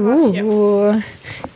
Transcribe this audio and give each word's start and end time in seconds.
Uh, 0.00 1.00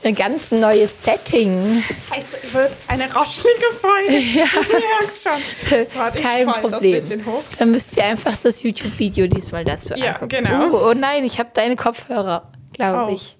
ein 0.03 0.15
ganz 0.15 0.50
neues 0.50 1.02
Setting. 1.02 1.83
Es 2.17 2.52
wird 2.52 2.73
eine 2.89 3.05
raschelige 3.15 3.65
Folge. 3.81 4.19
Ja. 4.35 4.45
Du 4.53 4.77
merkst 5.01 5.22
schon. 5.22 5.79
Warte, 5.95 6.19
ich 6.19 6.24
Kein 6.24 6.46
Problem. 6.46 6.80
bisschen 7.01 7.25
hoch. 7.27 7.43
Dann 7.59 7.71
müsst 7.71 7.96
ihr 7.96 8.04
einfach 8.04 8.35
das 8.43 8.62
YouTube-Video 8.62 9.27
diesmal 9.27 9.65
dazu 9.65 9.95
Ja, 9.95 10.12
angucken. 10.12 10.29
genau. 10.29 10.71
Oh, 10.72 10.91
oh 10.91 10.95
nein, 10.95 11.25
ich 11.25 11.38
habe 11.38 11.51
deine 11.54 11.77
Kopfhörer, 11.77 12.51
glaube 12.72 13.11
Oh. 13.11 13.15
ich. 13.15 13.37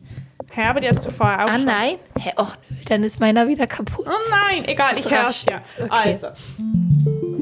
Hä, 0.53 0.62
aber 0.67 0.80
die 0.80 0.88
hast 0.88 1.05
du 1.05 1.11
vorher 1.11 1.45
auch 1.45 1.48
Ah 1.50 1.57
schon. 1.57 1.64
nein? 1.64 1.96
Hä, 2.18 2.30
och 2.36 2.55
nö, 2.71 2.77
dann 2.89 3.02
ist 3.02 3.18
meiner 3.21 3.48
wieder 3.48 3.66
kaputt. 3.66 4.07
Oh 4.09 4.30
nein, 4.30 4.64
egal, 4.68 4.95
Das 4.95 5.05
ich 5.05 5.11
hör's 5.12 5.27
raschelt. 5.46 5.50
ja. 5.79 5.84
Okay. 5.84 6.18
Also. 6.23 7.34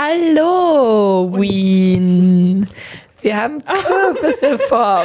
Hallo, 0.00 1.28
Wien. 1.34 2.70
Wir 3.20 3.36
haben 3.36 3.60
Kürbisse 3.84 4.56
vor. 4.56 5.02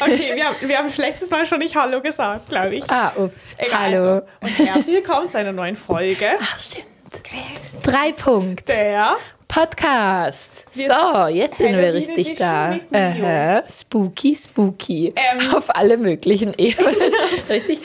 Okay, 0.00 0.32
wir 0.34 0.46
haben, 0.46 0.56
wir 0.62 0.78
haben 0.78 0.90
letztes 0.96 1.28
Mal 1.28 1.44
schon 1.44 1.58
nicht 1.58 1.76
Hallo 1.76 2.00
gesagt, 2.00 2.48
glaube 2.48 2.76
ich. 2.76 2.90
Ah, 2.90 3.12
ups. 3.16 3.54
Egal, 3.58 3.78
Hallo. 3.78 3.96
Also. 3.96 4.22
Und 4.40 4.66
herzlich 4.66 4.96
willkommen 4.96 5.28
zu 5.28 5.36
einer 5.36 5.52
neuen 5.52 5.76
Folge 5.76 6.30
Ach, 6.40 6.58
stimmt. 6.58 6.86
Drei 7.82 8.12
Punkt. 8.12 8.66
der 8.66 9.16
Podcast. 9.50 10.48
Wir 10.72 10.88
so, 10.88 11.26
jetzt 11.26 11.56
sind 11.56 11.76
wir 11.76 11.92
richtig 11.92 12.34
da. 12.36 12.78
Mio. 12.90 13.00
Aha, 13.26 13.64
spooky, 13.68 14.36
spooky. 14.36 15.12
Ähm. 15.16 15.54
Auf 15.56 15.74
alle 15.74 15.98
möglichen 15.98 16.54
Ebenen. 16.56 16.94
richtig. 17.48 17.80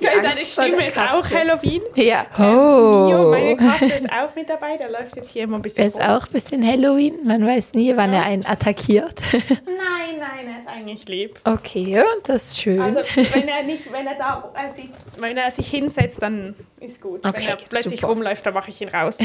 die 0.00 0.04
deine 0.06 0.28
Angst 0.28 0.54
vor 0.54 0.64
Stimme 0.64 0.86
ist 0.88 0.96
auch. 0.96 1.30
Halloween. 1.30 1.82
Ja. 1.94 2.24
Mio, 2.38 3.28
Oh. 3.28 3.30
meine 3.32 3.54
Katze, 3.58 3.84
ist 3.84 4.10
auch 4.10 4.34
mit 4.34 4.48
dabei. 4.48 4.78
Der 4.78 4.88
läuft 4.90 5.14
jetzt 5.16 5.30
hier 5.30 5.42
immer 5.44 5.56
ein 5.58 5.62
bisschen 5.62 5.82
Er 5.82 5.88
ist 5.88 5.96
rum. 5.96 6.02
auch 6.08 6.26
ein 6.26 6.32
bisschen 6.32 6.66
Halloween. 6.66 7.18
Man 7.26 7.46
weiß 7.46 7.74
nie, 7.74 7.94
wann 7.94 8.14
er 8.14 8.24
einen 8.24 8.46
attackiert. 8.46 9.20
Nein, 9.32 10.18
nein, 10.18 10.48
er 10.54 10.60
ist 10.60 10.68
eigentlich 10.68 11.06
lieb. 11.06 11.38
okay, 11.44 11.82
ja, 11.82 12.04
das 12.24 12.46
ist 12.52 12.60
schön. 12.60 12.80
Also 12.80 13.00
wenn 13.34 13.48
er 13.48 13.62
nicht, 13.62 13.92
wenn 13.92 14.06
er 14.06 14.14
da 14.16 14.50
sitzt, 14.74 15.20
wenn 15.20 15.36
er 15.36 15.50
sich 15.50 15.68
hinsetzt, 15.68 16.22
dann 16.22 16.54
ist 16.80 17.00
gut. 17.02 17.26
Okay, 17.26 17.42
wenn 17.42 17.48
er 17.48 17.56
plötzlich 17.56 18.00
super. 18.00 18.12
rumläuft, 18.12 18.46
dann 18.46 18.54
mache 18.54 18.70
ich 18.70 18.80
ihn 18.80 18.88
raus. 18.88 19.18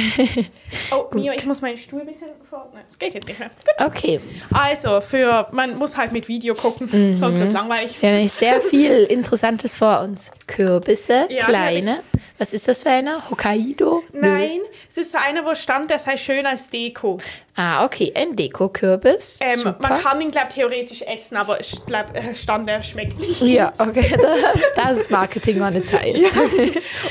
oh, 0.92 1.06
Mio, 1.16 1.32
ich 1.34 1.46
muss 1.46 1.62
meinen 1.70 1.78
Stuhl 1.78 2.02
ein 2.02 2.08
bisschen 2.08 2.30
vor. 2.50 2.68
Nein, 2.74 2.84
das 2.88 2.98
geht 2.98 3.14
jetzt 3.14 3.28
nicht 3.28 3.40
mehr. 3.40 3.50
Gut. 3.50 3.86
okay. 3.88 4.20
Also, 4.54 5.02
für 5.02 5.48
man 5.52 5.78
muss 5.78 5.96
halt 5.96 6.12
mit 6.12 6.28
Video 6.28 6.54
gucken, 6.56 7.18
sonst 7.18 7.38
wird 7.38 7.48
es 7.48 7.54
langweilig. 7.54 7.96
Wir 8.02 8.10
haben 8.12 8.28
sehr 8.30 8.60
viel 8.62 9.04
Interessantes 9.10 9.76
vor 9.76 10.02
uns. 10.02 10.32
Kürbisse, 10.48 11.28
Ja, 11.30 11.46
kleine. 11.46 12.00
Was 12.38 12.54
ist 12.54 12.68
das 12.70 12.82
für 12.82 12.90
einer? 12.90 13.30
Hokkaido? 13.30 14.02
Nö. 14.14 14.22
Nein, 14.22 14.60
es 14.88 14.96
ist 14.98 15.12
so 15.12 15.18
einer, 15.18 15.44
wo 15.46 15.54
stand, 15.56 15.90
der 15.92 16.00
sei 16.00 16.16
schön 16.16 16.46
als 16.46 16.70
Deko. 16.70 17.18
Ah, 17.56 17.84
okay, 17.84 18.14
ein 18.16 18.38
Deko-Kürbis. 18.38 19.40
Ähm, 19.42 19.76
man 19.80 20.02
kann 20.02 20.22
ihn, 20.22 20.32
glaube 20.32 20.48
ich, 20.50 20.56
theoretisch 20.56 21.02
essen, 21.02 21.36
aber 21.36 21.60
ich 21.60 21.86
glaube, 21.86 22.14
stand, 22.34 22.70
der 22.70 22.82
schmeckt 22.82 23.20
nicht. 23.20 23.42
Ja, 23.42 23.74
okay, 23.78 24.16
da- 24.22 24.54
das 24.84 25.00
ist 25.00 25.12
Marketing 25.12 25.62
on 25.62 25.76
its 25.76 25.92
highest. 25.92 26.24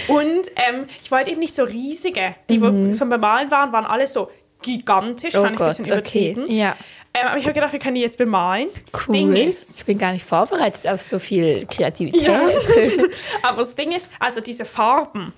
Und 0.09 0.49
ähm, 0.57 0.87
ich 1.03 1.11
wollte 1.11 1.31
eben 1.31 1.41
nicht 1.41 1.55
so 1.55 1.65
riesige. 1.65 2.35
Die, 2.49 2.61
wo 2.63 2.93
zum 2.95 3.11
Bemalen 3.11 3.51
waren, 3.51 3.71
waren 3.73 3.85
alle 3.85 4.07
so 4.07 4.31
gigantisch. 4.63 5.35
Mhm. 5.35 5.41
Oh 5.41 5.43
fand 5.45 5.55
ich 5.55 5.61
ein 5.61 5.67
Gott, 5.67 5.69
bisschen 5.69 5.85
okay. 5.99 6.31
übertrieben. 6.33 6.51
Ja, 6.57 6.77
Ähm, 7.15 7.27
aber 7.29 7.39
ich 7.39 7.45
habe 7.45 7.55
gedacht, 7.55 7.73
wir 7.73 7.79
können 7.79 7.95
die 7.95 8.01
jetzt 8.03 8.19
bemalen. 8.19 8.69
Das 8.91 9.09
cool. 9.09 9.15
Ding 9.15 9.37
ist, 9.37 9.79
Ich 9.79 9.85
bin 9.87 9.99
gar 9.99 10.13
nicht 10.13 10.25
vorbereitet 10.25 10.87
auf 10.87 11.01
so 11.03 11.19
viel 11.19 11.67
Kreativität. 11.67 12.23
Ja. 12.23 12.41
aber 13.43 13.61
das 13.63 13.75
Ding 13.75 13.93
ist, 13.93 14.09
also 14.19 14.41
diese 14.41 14.65
Farben 14.65 15.33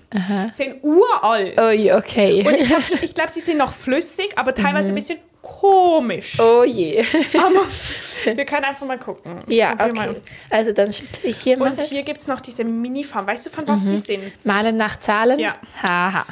sind 0.53 0.83
uralt. 0.83 1.59
Oh 1.59 1.69
je, 1.69 1.93
okay. 1.93 2.43
Und 2.45 2.55
ich, 2.55 3.03
ich 3.03 3.15
glaube, 3.15 3.31
sie 3.31 3.41
sind 3.41 3.57
noch 3.57 3.73
flüssig, 3.73 4.31
aber 4.35 4.53
teilweise 4.53 4.89
ein 4.89 4.95
bisschen 4.95 5.19
komisch. 5.41 6.37
Mhm. 6.37 6.43
Oh 6.45 6.63
je. 6.63 7.03
Aber 7.37 7.65
wir 8.35 8.45
können 8.45 8.65
einfach 8.65 8.85
mal 8.85 8.97
gucken. 8.99 9.41
Ja, 9.47 9.73
okay. 9.73 10.15
Also 10.49 10.71
dann 10.73 10.93
schüttel 10.93 11.29
ich 11.29 11.37
hier 11.37 11.57
mal. 11.57 11.71
Und 11.71 11.81
hier 11.81 12.03
gibt 12.03 12.21
es 12.21 12.27
noch 12.27 12.41
diese 12.41 12.63
Mini-Farben. 12.63 13.27
Weißt 13.27 13.45
du, 13.45 13.49
von 13.49 13.67
was 13.67 13.81
die 13.83 13.97
sind? 13.97 14.45
Malen 14.45 14.77
nach 14.77 14.99
Zahlen? 14.99 15.39
Ja. 15.39 15.55
Haha. 15.81 16.25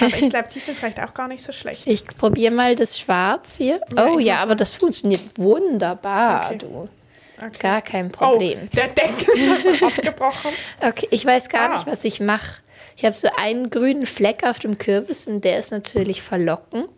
Aber 0.00 0.06
ich 0.16 0.28
glaube, 0.30 0.48
die 0.54 0.58
sind 0.58 0.76
vielleicht 0.78 1.00
auch 1.00 1.14
gar 1.14 1.28
nicht 1.28 1.42
so 1.42 1.52
schlecht. 1.52 1.86
Ich 1.86 2.04
probiere 2.16 2.52
mal 2.52 2.74
das 2.74 2.98
Schwarz 2.98 3.56
hier. 3.56 3.80
Ja, 3.94 4.06
oh 4.06 4.18
ja, 4.18 4.36
aber 4.38 4.54
das 4.54 4.72
funktioniert 4.74 5.20
wunderbar, 5.36 6.46
Okay. 6.46 6.58
du. 6.58 6.88
Okay. 7.36 7.58
Gar 7.60 7.82
kein 7.82 8.10
Problem. 8.12 8.60
Oh, 8.64 8.68
der 8.76 8.88
Deckel 8.88 9.28
ist 9.72 9.82
abgebrochen. 9.82 10.50
Okay, 10.80 11.08
ich 11.10 11.26
weiß 11.26 11.48
gar 11.48 11.70
Ah. 11.70 11.74
nicht, 11.74 11.86
was 11.86 12.04
ich 12.04 12.20
mache. 12.20 12.56
Ich 12.96 13.04
habe 13.04 13.14
so 13.14 13.28
einen 13.36 13.70
grünen 13.70 14.06
Fleck 14.06 14.44
auf 14.44 14.60
dem 14.60 14.78
Kürbis 14.78 15.26
und 15.26 15.44
der 15.44 15.58
ist 15.58 15.72
natürlich 15.72 16.22
verlockend. 16.22 16.90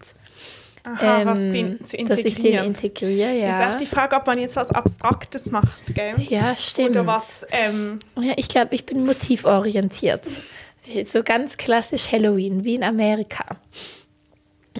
Aha, 0.87 1.27
was 1.27 1.41
Ähm, 1.41 1.53
den 1.53 1.85
zu 1.85 1.97
dass 2.05 2.21
ich 2.21 2.37
den 2.37 2.65
integriere, 2.65 3.35
Ist 3.35 3.43
ja. 3.43 3.71
auch 3.71 3.77
die 3.77 3.87
Frage, 3.87 4.15
ob 4.15 4.27
man 4.27 4.39
jetzt 4.39 4.55
was 4.55 4.71
Abstraktes 4.71 5.51
macht, 5.51 5.95
gell? 5.95 6.15
Ja, 6.29 6.55
stimmt. 6.57 6.91
Oder 6.91 7.07
was, 7.07 7.45
ähm, 7.51 7.99
Ja, 8.21 8.35
ich 8.37 8.49
glaube, 8.49 8.75
ich 8.75 8.87
bin 8.87 9.05
motivorientiert. 9.05 10.23
So 11.07 11.25
ganz 11.25 11.57
klassisch 11.57 12.13
Halloween, 12.13 12.63
wie 12.63 12.77
in 12.77 12.85
Amerika. 12.85 13.57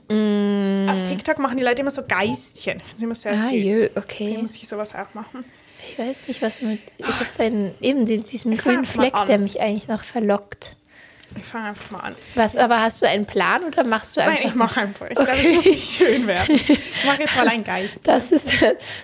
Mm, 0.09 0.89
auf 0.89 1.09
TikTok 1.09 1.39
machen 1.41 1.57
die 1.57 1.65
Leute 1.65 1.83
immer 1.83 1.91
so 1.91 2.03
Geistchen. 2.07 2.79
Das 2.79 2.95
ist 2.95 3.03
immer 3.03 3.15
sehr 3.17 3.33
ah, 3.33 3.49
süß. 3.49 3.67
jö, 3.67 3.89
okay. 3.97 4.39
muss 4.41 4.55
ich 4.55 4.69
sowas 4.69 4.95
auch 4.95 5.13
machen. 5.15 5.45
Ich 5.89 5.99
weiß 5.99 6.29
nicht, 6.29 6.41
was 6.43 6.63
mit. 6.63 6.79
Ich 6.99 7.07
habe 7.07 7.25
seinen, 7.25 7.75
eben 7.81 8.07
diesen 8.07 8.53
Ich 8.53 8.61
grünen 8.61 8.87
Fleck, 8.87 9.15
der 9.27 9.39
mich 9.39 9.61
eigentlich 9.61 9.89
noch 9.89 10.05
verlockt. 10.05 10.77
Ich 11.37 11.45
fange 11.45 11.69
einfach 11.69 11.91
mal 11.91 12.01
an. 12.01 12.15
Was, 12.35 12.57
aber 12.57 12.81
hast 12.81 13.03
du 13.03 13.07
einen 13.09 13.27
Plan 13.27 13.65
oder 13.65 13.85
machst 13.85 14.17
du 14.17 14.21
einfach. 14.23 14.39
Nein, 14.39 14.49
ich 14.49 14.55
mache 14.55 14.81
einfach. 14.81 15.07
Ich 15.09 15.15
glaube, 15.17 15.31
Okay. 15.31 15.49
es 15.51 15.55
muss 15.57 15.65
nicht 15.67 15.97
schön 15.97 16.27
werden. 16.27 16.55
Ich 16.55 17.05
mache 17.05 17.23
jetzt 17.23 17.37
mal 17.37 17.49
einen 17.49 17.65
Geist. 17.65 18.07
Das 18.09 18.33
ist, 18.33 18.49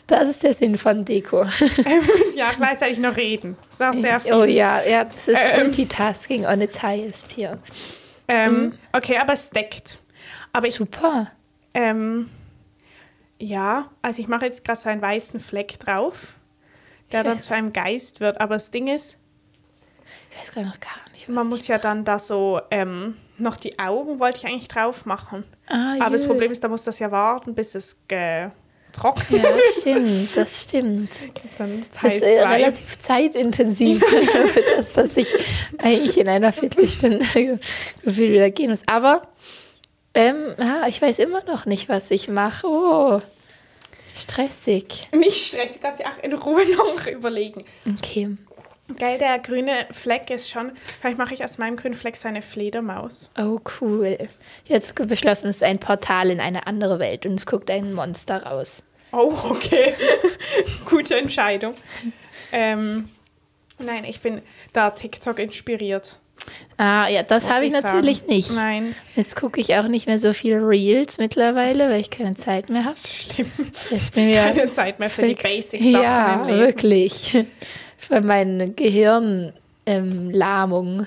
das 0.07 0.29
ist 0.29 0.43
der 0.43 0.55
Sinn 0.55 0.79
von 0.79 1.05
Deko. 1.05 1.45
Müssen 1.61 2.37
ja 2.37 2.51
gleichzeitig 2.57 2.99
noch 2.99 3.17
reden. 3.17 3.57
Das 3.69 3.75
ist 3.75 3.83
auch 3.83 3.95
sehr 4.01 4.21
viel. 4.21 4.33
Oh 4.35 4.45
ja, 4.45 4.83
ja, 4.83 5.05
das 5.05 5.29
ist 5.29 5.39
Ähm. 5.45 5.63
Multitasking 5.67 6.47
on 6.47 6.61
its 6.61 6.83
highest 6.83 7.31
hier. 7.35 7.59
Ähm, 8.29 8.73
okay, 8.93 9.19
aber 9.19 9.33
es 9.35 9.51
deckt. 9.51 9.99
Aber 10.53 10.67
ich, 10.67 10.75
Super. 10.75 11.31
ähm, 11.75 12.31
ja, 13.39 13.91
also 14.03 14.21
ich 14.21 14.29
mache 14.29 14.45
jetzt 14.47 14.65
gerade 14.65 14.79
so 14.79 14.89
einen 14.89 15.03
weißen 15.03 15.41
Fleck 15.41 15.79
drauf, 15.81 16.35
der 17.11 17.21
Ich 17.23 17.27
dann 17.27 17.41
zu 17.41 17.53
einem 17.55 17.73
Geist 17.73 18.21
wird. 18.21 18.41
Aber 18.41 18.55
das 18.55 18.71
Ding 18.71 18.87
ist, 18.87 19.17
Ich 20.31 20.39
weiß 20.41 20.53
gar 20.53 20.65
noch 20.65 20.81
gar 20.81 20.91
nicht. 21.13 21.29
man 21.29 21.49
muss 21.49 21.67
ja 21.67 21.79
dann 21.79 22.05
da 22.05 22.19
so 22.19 22.61
ähm, 22.71 23.17
noch 23.39 23.57
die 23.57 23.79
Augen 23.79 24.19
wollte 24.19 24.39
ich 24.39 24.47
eigentlich 24.47 24.69
drauf 24.69 25.05
machen. 25.07 25.45
Ah, 25.69 25.97
Aber 26.01 26.11
das 26.13 26.23
jö. 26.23 26.29
Problem 26.29 26.53
ist, 26.53 26.63
da 26.65 26.69
muss 26.69 26.85
das 26.85 26.99
ja 26.99 27.11
warten, 27.11 27.55
bis 27.55 27.75
es 27.75 28.01
getrocknet 28.09 29.43
Ja, 29.43 29.55
stimmt, 29.81 30.37
das 30.37 30.61
stimmt. 30.63 31.11
Dann 31.59 31.85
Das 31.91 32.01
Teil 32.01 32.19
ist 32.23 32.23
äh, 32.23 32.43
relativ 32.43 32.99
zeitintensiv, 32.99 34.03
dass, 34.77 34.93
dass 34.93 35.17
ich 35.17 35.33
eigentlich 35.79 36.19
in 36.19 36.29
einer 36.29 36.53
Viertelstunde 36.53 37.19
gefühlt 38.05 38.33
wieder 38.33 38.51
gehen 38.51 38.71
muss. 38.71 38.83
Aber 38.87 39.29
ähm, 40.15 40.55
ja, 40.59 40.87
ich 40.89 41.01
weiß 41.01 41.19
immer 41.21 41.43
noch 41.45 41.65
nicht, 41.67 41.89
was 41.89 42.11
ich 42.11 42.29
mache. 42.29 42.67
Oh, 42.67 43.23
stressig. 44.17 45.09
Nicht 45.13 45.47
stressig, 45.49 45.81
kannst 45.81 46.01
du 46.01 46.05
auch 46.05 46.23
in 46.23 46.33
Ruhe 46.35 46.65
noch 46.77 47.07
überlegen. 47.07 47.65
Okay. 47.99 48.37
Geil, 48.99 49.19
der 49.19 49.39
grüne 49.39 49.87
Fleck 49.91 50.29
ist 50.31 50.51
schon. 50.51 50.73
Vielleicht 51.01 51.17
mache 51.19 51.33
ich 51.35 51.45
aus 51.45 51.57
meinem 51.59 51.77
grünen 51.77 51.95
Fleck 51.95 52.17
so 52.17 52.29
eine 52.29 52.43
Fledermaus. 52.43 53.31
Oh, 53.39 53.59
cool. 53.81 54.19
Jetzt 54.65 54.95
beschlossen, 55.09 55.49
es 55.49 55.57
ist 55.57 55.63
ein 55.63 55.79
Portal 55.79 56.31
in 56.31 56.41
eine 56.41 56.67
andere 56.67 56.99
Welt 56.99 57.25
und 57.25 57.35
es 57.37 57.47
guckt 57.47 57.71
ein 57.71 57.95
Monster 57.95 58.43
raus. 58.43 58.83
Oh, 59.13 59.33
okay. 59.51 59.95
Gute 60.85 61.17
Entscheidung. 61.17 61.75
Ähm, 62.51 63.09
nein, 63.79 64.05
ich 64.05 64.21
bin 64.21 64.43
da 64.73 64.91
TikTok 64.91 65.39
inspiriert. 65.39 66.19
Ah, 66.77 67.07
ja, 67.09 67.23
das 67.23 67.49
habe 67.49 67.65
ich, 67.67 67.73
ich 67.73 67.83
natürlich 67.83 68.27
nicht. 68.27 68.51
Nein, 68.53 68.97
Jetzt 69.15 69.37
gucke 69.37 69.61
ich 69.61 69.77
auch 69.77 69.87
nicht 69.87 70.07
mehr 70.09 70.19
so 70.19 70.33
viel 70.33 70.57
Reels 70.59 71.19
mittlerweile, 71.19 71.89
weil 71.89 72.01
ich 72.01 72.11
keine 72.11 72.35
Zeit 72.35 72.69
mehr 72.69 72.81
habe. 72.85 72.95
das 72.95 73.05
ist 73.05 73.23
schlimm. 73.33 73.53
Jetzt 73.91 74.15
bin 74.15 74.29
ich 74.31 74.37
Keine 74.37 74.73
Zeit 74.73 74.99
mehr 74.99 75.09
für 75.09 75.23
die 75.27 75.35
Basic-Sachen 75.35 76.03
Ja, 76.03 76.35
im 76.43 76.49
Leben. 76.49 76.59
wirklich. 76.59 77.45
Für 78.09 78.21
meine 78.21 78.71
Gehirnlähmung. 78.71 79.53
Ähm, 79.85 80.31
Lahmung. 80.31 81.07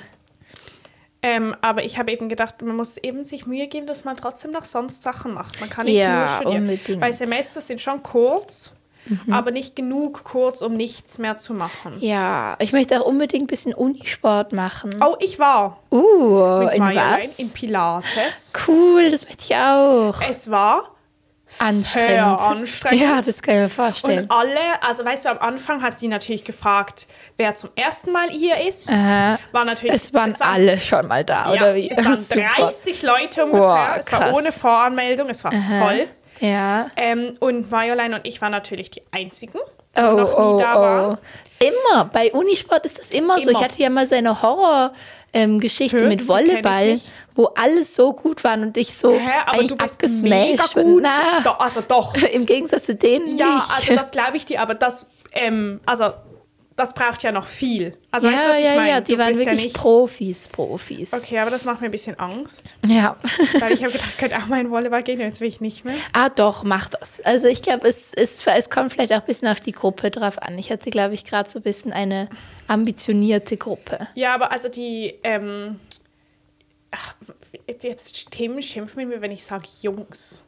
Ähm, 1.21 1.55
aber 1.61 1.83
ich 1.83 1.97
habe 1.97 2.11
eben 2.11 2.29
gedacht, 2.29 2.61
man 2.61 2.75
muss 2.75 2.97
eben 2.97 3.23
sich 3.25 3.47
Mühe 3.47 3.67
geben, 3.67 3.87
dass 3.87 4.03
man 4.05 4.15
trotzdem 4.17 4.51
noch 4.51 4.65
sonst 4.65 5.01
Sachen 5.01 5.33
macht. 5.33 5.59
Man 5.59 5.69
kann 5.69 5.85
nicht 5.85 5.95
Ja, 5.95 6.19
nur 6.19 6.27
studieren. 6.27 6.61
unbedingt. 6.69 7.01
Weil 7.01 7.13
Semester 7.13 7.61
sind 7.61 7.81
schon 7.81 8.03
kurz, 8.03 8.71
Mhm. 9.07 9.33
aber 9.33 9.51
nicht 9.51 9.75
genug 9.75 10.23
kurz, 10.23 10.61
um 10.61 10.73
nichts 10.75 11.17
mehr 11.19 11.35
zu 11.37 11.53
machen. 11.53 11.93
ja, 11.99 12.55
ich 12.59 12.73
möchte 12.73 12.99
auch 12.99 13.05
unbedingt 13.05 13.43
ein 13.45 13.47
bisschen 13.47 13.73
Unisport 13.73 14.51
machen. 14.51 14.95
Oh, 15.03 15.15
ich 15.19 15.39
war 15.39 15.77
Uh, 15.91 16.59
mit 16.65 16.73
in 16.73 16.79
Marjolaine 16.79 17.23
was? 17.23 17.39
in 17.39 17.51
Pilates. 17.53 18.53
Cool, 18.67 19.09
das 19.11 19.23
möchte 19.25 19.43
ich 19.47 19.55
auch. 19.55 20.15
Es 20.29 20.49
war 20.51 20.94
Anstrengend. 21.59 22.09
Sehr 22.09 22.39
anstrengend. 22.39 23.01
Ja, 23.01 23.21
das 23.21 23.41
kann 23.41 23.55
ich 23.55 23.61
mir 23.61 23.69
vorstellen. 23.69 24.23
Und 24.25 24.31
alle, 24.31 24.81
also 24.81 25.05
weißt 25.05 25.25
du, 25.25 25.29
am 25.29 25.39
Anfang 25.39 25.81
hat 25.81 25.97
sie 25.97 26.07
natürlich 26.07 26.43
gefragt, 26.45 27.07
wer 27.37 27.55
zum 27.55 27.69
ersten 27.75 28.11
Mal 28.11 28.29
hier 28.29 28.57
ist. 28.67 28.89
Äh, 28.89 28.93
War 29.51 29.65
natürlich. 29.65 29.95
es 29.95 30.13
waren 30.13 30.35
alle 30.39 30.77
schon 30.77 31.07
mal 31.07 31.23
da, 31.23 31.53
ja, 31.53 31.61
oder 31.61 31.75
wie? 31.75 31.89
Es 31.89 32.03
waren 32.03 32.17
Super. 32.21 32.49
30 32.57 33.03
Leute 33.03 33.45
ungefähr. 33.45 33.61
Boah, 33.61 33.95
es 33.99 34.11
war 34.11 34.33
ohne 34.33 34.51
Voranmeldung, 34.51 35.29
es 35.29 35.43
war 35.43 35.51
voll. 35.51 36.07
Ja. 36.39 36.89
Ähm, 36.97 37.37
und 37.39 37.71
Marjolaine 37.71 38.15
und 38.15 38.25
ich 38.25 38.41
waren 38.41 38.51
natürlich 38.51 38.91
die 38.91 39.01
einzigen, 39.11 39.59
die 39.97 40.01
Oh, 40.01 40.11
noch 40.11 40.37
nie 40.37 40.45
oh, 40.45 40.59
da 40.59 40.75
oh. 40.75 40.81
waren. 40.81 41.17
Immer. 41.59 42.05
Bei 42.05 42.31
Unisport 42.33 42.85
ist 42.85 42.99
das 42.99 43.11
immer, 43.11 43.35
so. 43.41 43.49
Immer. 43.49 43.59
Ich 43.59 43.65
hatte 43.65 43.81
ja 43.81 43.89
mal 43.89 44.05
so 44.05 44.15
eine 44.15 44.41
Horror-Geschichte 44.41 44.95
Hä? 45.35 45.47
mit 45.47 45.63
Die 45.63 45.87
kenn 45.87 46.27
Volleyball, 46.27 46.99
wo 47.35 47.45
alles 47.55 47.95
so 47.95 48.13
gut 48.13 48.43
waren 48.43 48.63
und 48.63 48.77
ich 48.77 48.97
so 48.97 49.13
Hä, 49.13 49.29
aber 49.45 49.53
eigentlich 49.59 49.71
du 49.71 49.77
bist 49.77 49.93
abgesmashed 49.95 50.23
mega 50.75 50.83
gut. 50.83 51.01
Na, 51.01 51.41
Do, 51.43 51.51
also 51.51 51.81
doch. 51.81 52.15
Im 52.33 52.45
Gegensatz 52.45 52.85
zu 52.85 52.95
denen 52.95 53.37
Ja, 53.37 53.55
nicht. 53.55 53.69
also 53.77 53.95
das 53.95 54.11
glaube 54.11 54.37
ich 54.37 54.45
dir, 54.45 54.61
aber 54.61 54.75
das, 54.75 55.07
ähm, 55.33 55.81
also 55.85 56.13
das 56.75 56.93
braucht 56.93 57.23
ja 57.23 57.31
noch 57.31 57.47
viel. 57.47 57.97
Also 58.11 58.27
ja, 58.27 58.33
weißt 58.33 58.45
du, 58.45 58.49
was 58.49 58.57
ich 58.57 58.65
ja, 58.65 58.75
meine? 58.75 58.89
ja, 58.89 59.01
die 59.01 59.11
Du 59.13 59.17
waren 59.17 59.35
wirklich 59.35 59.47
ja 59.47 59.53
nicht. 59.53 59.75
Profis, 59.75 60.47
Profis. 60.49 61.13
Okay, 61.13 61.39
aber 61.39 61.49
das 61.49 61.63
macht 61.63 61.79
mir 61.79 61.87
ein 61.87 61.91
bisschen 61.91 62.19
Angst. 62.19 62.75
Ja. 62.85 63.15
Weil 63.59 63.71
ich 63.71 63.83
habe 63.83 63.93
gedacht, 63.93 64.17
könnte 64.17 64.37
auch 64.37 64.47
mal 64.47 64.59
in 64.59 64.69
Volleyball 64.69 65.03
gehen, 65.03 65.19
jetzt 65.21 65.39
will 65.39 65.47
ich 65.47 65.61
nicht 65.61 65.85
mehr. 65.85 65.95
Ah, 66.11 66.29
doch, 66.29 66.63
mach 66.63 66.89
das. 66.89 67.21
Also 67.21 67.47
ich 67.47 67.61
glaube, 67.61 67.87
es, 67.87 68.13
es, 68.13 68.45
es 68.45 68.69
kommt 68.69 68.91
vielleicht 68.91 69.13
auch 69.13 69.21
ein 69.21 69.25
bisschen 69.25 69.47
auf 69.47 69.61
die 69.61 69.71
Gruppe 69.71 70.11
drauf 70.11 70.41
an. 70.41 70.57
Ich 70.57 70.69
hatte, 70.69 70.89
glaube 70.89 71.13
ich, 71.13 71.23
gerade 71.23 71.49
so 71.49 71.59
ein 71.59 71.63
bisschen 71.63 71.93
eine 71.93 72.29
ambitionierte 72.67 73.55
Gruppe. 73.55 74.07
Ja, 74.15 74.33
aber 74.33 74.51
also 74.51 74.67
die, 74.67 75.15
ähm, 75.23 75.79
ach, 76.91 77.15
jetzt, 77.67 77.83
jetzt 77.83 78.31
Themen 78.31 78.61
schimpfen 78.61 78.99
mit 78.99 79.15
mir, 79.15 79.21
wenn 79.21 79.31
ich 79.31 79.45
sage 79.45 79.65
Jungs. 79.81 80.44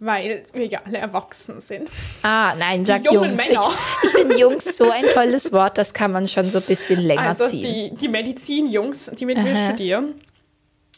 Weil 0.00 0.42
wir 0.52 0.66
ja 0.66 0.80
alle 0.84 0.98
erwachsen 0.98 1.60
sind. 1.60 1.88
Ah, 2.22 2.54
nein, 2.58 2.84
sag 2.84 3.04
jungen 3.04 3.30
Jungs. 3.30 3.36
Männer. 3.48 3.70
Ich, 4.02 4.08
ich 4.08 4.16
finde 4.16 4.36
Jungs 4.38 4.76
so 4.76 4.90
ein 4.90 5.04
tolles 5.14 5.52
Wort, 5.52 5.78
das 5.78 5.94
kann 5.94 6.12
man 6.12 6.26
schon 6.28 6.46
so 6.46 6.58
ein 6.58 6.64
bisschen 6.64 7.00
länger 7.00 7.22
Also 7.22 7.46
ziehen. 7.48 7.62
die, 7.90 7.94
die 7.96 8.08
Medizin-Jungs, 8.08 9.10
die 9.18 9.24
mit 9.24 9.38
mir 9.42 9.52
Aha. 9.54 9.68
studieren, 9.68 10.14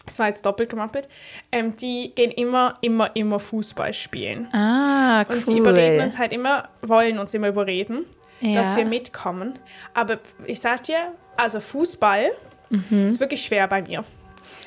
das 0.06 0.19
war 0.19 0.28
jetzt 0.28 0.44
doppelt 0.46 0.70
gemappelt, 0.70 1.08
ähm, 1.52 1.76
die 1.76 2.12
gehen 2.14 2.31
immer, 2.31 2.78
immer, 2.81 3.14
immer 3.14 3.38
Fußball 3.38 3.93
spielen. 3.93 4.48
ah, 4.52 5.25
cool. 5.28 5.37
Und 5.37 5.44
sie 5.44 5.58
überreden 5.58 6.02
uns 6.04 6.16
halt 6.19 6.32
immer, 6.32 6.69
wollen 6.82 7.19
uns 7.19 7.34
immer 7.34 7.48
überreden, 7.48 8.06
Ja. 8.40 8.62
dass 8.62 8.76
wir 8.76 8.87
mitkommen. 8.87 9.58
Aber 9.94 10.19
ich 10.46 10.60
sag 10.60 10.84
dir, 10.84 11.12
also 11.37 11.60
Fußball 11.60 12.31
ist 12.90 13.20
wirklich 13.20 13.44
schwer 13.44 13.69
bei 13.69 13.82
mir. 13.82 14.04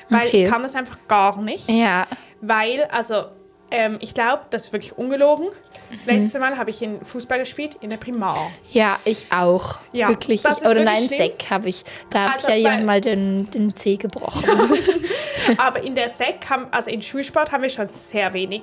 Weil 0.08 0.20
Mhm. 0.22 0.26
Okay. 0.28 0.44
ich 0.44 0.50
kann 0.50 0.62
das 0.62 0.74
einfach 0.74 0.98
gar 1.08 1.40
nicht. 1.42 1.68
Ja, 1.68 2.06
Weil, 2.42 2.84
also, 2.84 3.24
ähm, 3.70 3.98
ich 4.00 4.14
glaube, 4.14 4.42
das 4.50 4.66
ist 4.66 4.72
wirklich 4.72 4.96
ungelogen. 4.98 5.48
Das 5.90 6.06
Mhm. 6.06 6.16
letzte 6.22 6.38
Mal 6.38 6.56
habe 6.56 6.70
ich 6.70 6.80
in 6.82 7.04
Fußball 7.04 7.38
gespielt, 7.40 7.76
in 7.80 7.90
der 7.90 7.96
Primar. 7.96 8.50
ja, 8.70 8.98
ich 9.04 9.26
auch. 9.30 9.78
Ja, 9.92 10.08
wirklich. 10.08 10.44
Ich, 10.44 10.50
ist 10.50 10.60
oder 10.60 10.76
wirklich 10.84 10.84
nein. 10.84 11.08
Sek 11.08 11.46
habe 11.50 11.68
ich. 11.68 11.84
Da 12.10 12.20
habe 12.24 12.34
Also, 12.34 12.48
ich 12.48 12.54
ja 12.54 12.58
jemand 12.60 12.84
mal 12.86 13.00
den, 13.00 13.50
den 13.50 13.74
Zeh 13.76 13.96
gebrochen. 13.96 14.44
Aber 15.56 15.82
in 15.82 15.94
der 15.94 16.08
Sek, 16.08 16.48
haben, 16.48 16.66
also 16.70 16.90
in 16.90 17.02
Schulsport, 17.02 17.50
haben 17.52 17.62
wir 17.62 17.70
schon 17.70 17.88
sehr 17.88 18.32
wenig 18.32 18.62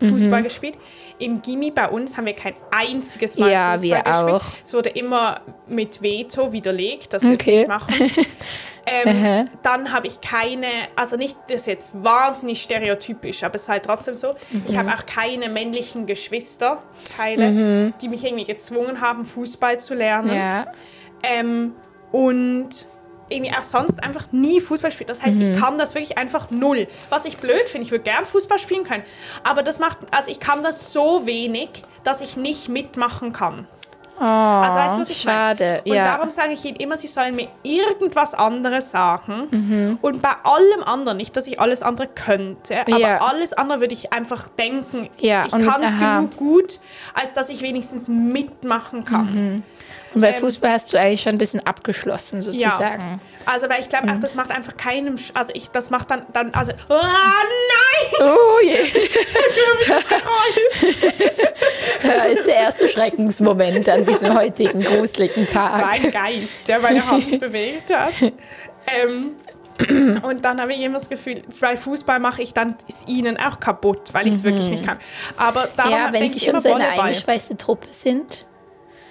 Mhm. 0.00 0.10
Fußball 0.16 0.44
gespielt. 0.44 0.78
Im 1.18 1.42
Gimmi 1.42 1.72
bei 1.72 1.88
uns 1.88 2.16
haben 2.16 2.26
wir 2.26 2.32
kein 2.34 2.54
einziges 2.70 3.36
Mal 3.36 3.50
Ja, 3.50 3.72
Fußball 3.72 3.82
wir 3.82 3.96
gespielt. 4.12 4.34
auch. 4.34 4.44
Es 4.64 4.72
wurde 4.74 4.90
immer 4.90 5.40
mit 5.66 6.00
Veto 6.00 6.52
widerlegt, 6.52 7.12
dass 7.14 7.24
wir 7.24 7.32
es 7.32 7.44
nicht 7.44 7.66
machen. 7.66 8.08
ähm, 8.90 9.50
dann 9.62 9.92
habe 9.92 10.06
ich 10.06 10.20
keine, 10.20 10.66
also 10.96 11.16
nicht 11.16 11.36
das 11.48 11.66
jetzt 11.66 11.92
wahnsinnig 12.02 12.62
stereotypisch, 12.62 13.42
aber 13.44 13.54
es 13.56 13.62
ist 13.62 13.68
halt 13.68 13.84
trotzdem 13.86 14.14
so, 14.14 14.34
ich 14.66 14.72
Mhm. 14.72 14.78
habe 14.78 14.88
auch 14.94 15.06
keine 15.06 15.48
männlichen 15.48 16.06
Geschwisterteile, 16.06 17.92
die 18.00 18.08
mich 18.08 18.24
irgendwie 18.24 18.44
gezwungen 18.44 19.00
haben, 19.00 19.24
Fußball 19.24 19.78
zu 19.78 19.94
lernen. 19.94 20.34
ja. 20.34 20.66
Ähm, 21.22 21.74
und 22.12 22.86
irgendwie 23.28 23.52
auch 23.54 23.62
sonst 23.62 24.02
einfach 24.02 24.32
nie 24.32 24.60
Fußball 24.60 24.90
spielt. 24.92 25.10
Das 25.10 25.20
heißt, 25.22 25.36
Mhm. 25.36 25.42
ich 25.42 25.60
kann 25.60 25.76
das 25.78 25.94
wirklich 25.94 26.16
einfach 26.16 26.50
null. 26.50 26.86
Was 27.10 27.26
ich 27.26 27.36
blöd 27.36 27.68
finde, 27.68 27.84
ich 27.84 27.90
würde 27.90 28.04
gern 28.04 28.24
Fußball 28.24 28.58
spielen 28.58 28.84
können, 28.84 29.02
aber 29.44 29.62
das 29.62 29.78
macht, 29.78 29.98
also 30.12 30.30
ich 30.30 30.40
kann 30.40 30.62
das 30.62 30.92
so 30.94 31.26
wenig, 31.26 31.68
dass 32.04 32.20
ich 32.22 32.36
nicht 32.38 32.68
mitmachen 32.70 33.32
kann. 33.34 33.66
Oh, 34.20 34.24
Also 34.24 34.76
weißt 34.78 34.96
du, 34.96 35.00
was 35.02 35.10
ich 35.10 35.20
schade. 35.20 35.64
meine? 35.64 35.82
Und 35.84 35.94
ja. 35.94 36.04
darum 36.16 36.30
sage 36.30 36.52
ich 36.52 36.64
ihnen 36.64 36.76
immer, 36.76 36.96
sie 36.96 37.06
sollen 37.06 37.36
mir 37.36 37.48
irgendwas 37.62 38.34
anderes 38.34 38.90
sagen. 38.90 39.46
Mhm. 39.50 39.98
Und 40.02 40.22
bei 40.22 40.32
allem 40.42 40.82
anderen, 40.84 41.16
nicht, 41.18 41.36
dass 41.36 41.46
ich 41.46 41.60
alles 41.60 41.82
andere 41.82 42.08
könnte, 42.08 42.80
aber 42.80 42.98
Ja. 42.98 43.18
alles 43.20 43.52
andere 43.52 43.80
würde 43.80 43.94
ich 43.94 44.12
einfach 44.12 44.48
denken, 44.48 45.08
Ja, 45.18 45.46
ich 45.46 45.52
kann 45.52 45.82
es 45.82 45.98
genug 45.98 46.36
gut, 46.36 46.80
als 47.14 47.32
dass 47.32 47.48
ich 47.48 47.62
wenigstens 47.62 48.08
mitmachen 48.08 49.04
kann. 49.04 49.62
Und 50.14 50.20
bei 50.22 50.30
ähm, 50.30 50.36
Fußball 50.40 50.70
hast 50.72 50.92
du 50.92 50.98
eigentlich 50.98 51.22
schon 51.22 51.32
ein 51.32 51.38
bisschen 51.38 51.64
abgeschlossen, 51.66 52.40
sozusagen. 52.42 53.20
Also, 53.46 53.68
weil 53.68 53.80
ich 53.80 53.88
glaube, 53.88 54.06
Mhm. 54.06 54.20
das 54.20 54.34
macht 54.34 54.50
einfach 54.50 54.76
keinem, 54.76 55.14
Sch- 55.16 55.30
also 55.34 55.52
ich, 55.54 55.68
das 55.70 55.90
macht 55.90 56.10
dann, 56.10 56.22
dann 56.32 56.52
also, 56.54 56.72
oh 56.88 56.94
nein! 57.02 58.20
Oh 58.20 58.58
je. 58.62 58.76
da 62.02 62.24
ist 62.24 62.46
der 62.46 62.54
erste 62.54 62.88
Schreckensmoment 62.88 63.88
an 63.88 64.04
diesem 64.06 64.34
heutigen 64.36 64.82
gruseligen 64.82 65.46
Das 65.46 65.54
war 65.54 65.80
Tag. 65.80 65.92
ein 66.04 66.10
Geist, 66.10 66.68
der 66.68 66.80
meine 66.80 67.06
Hand 67.06 67.40
bewegt 67.40 67.94
hat. 67.94 68.12
Ähm, 68.86 69.32
und 70.22 70.44
dann 70.44 70.60
habe 70.60 70.72
ich 70.72 70.80
immer 70.80 70.98
das 70.98 71.08
Gefühl, 71.08 71.42
bei 71.60 71.76
Fußball 71.76 72.18
mache 72.18 72.42
ich 72.42 72.52
dann 72.54 72.76
es 72.88 73.06
ihnen 73.06 73.36
auch 73.38 73.60
kaputt, 73.60 74.12
weil 74.12 74.26
ich 74.26 74.34
es 74.34 74.44
wirklich 74.44 74.68
nicht 74.68 74.84
kann. 74.86 74.98
Aber 75.36 75.68
darum 75.76 75.92
Mhm. 75.92 75.98
Ja, 75.98 76.12
wenn 76.12 76.32
sie 76.32 76.40
schon 76.44 76.60
so 76.60 76.72
eine 76.72 76.88
eingeschweißte 76.88 77.56
Truppe 77.56 77.88
sind, 77.92 78.44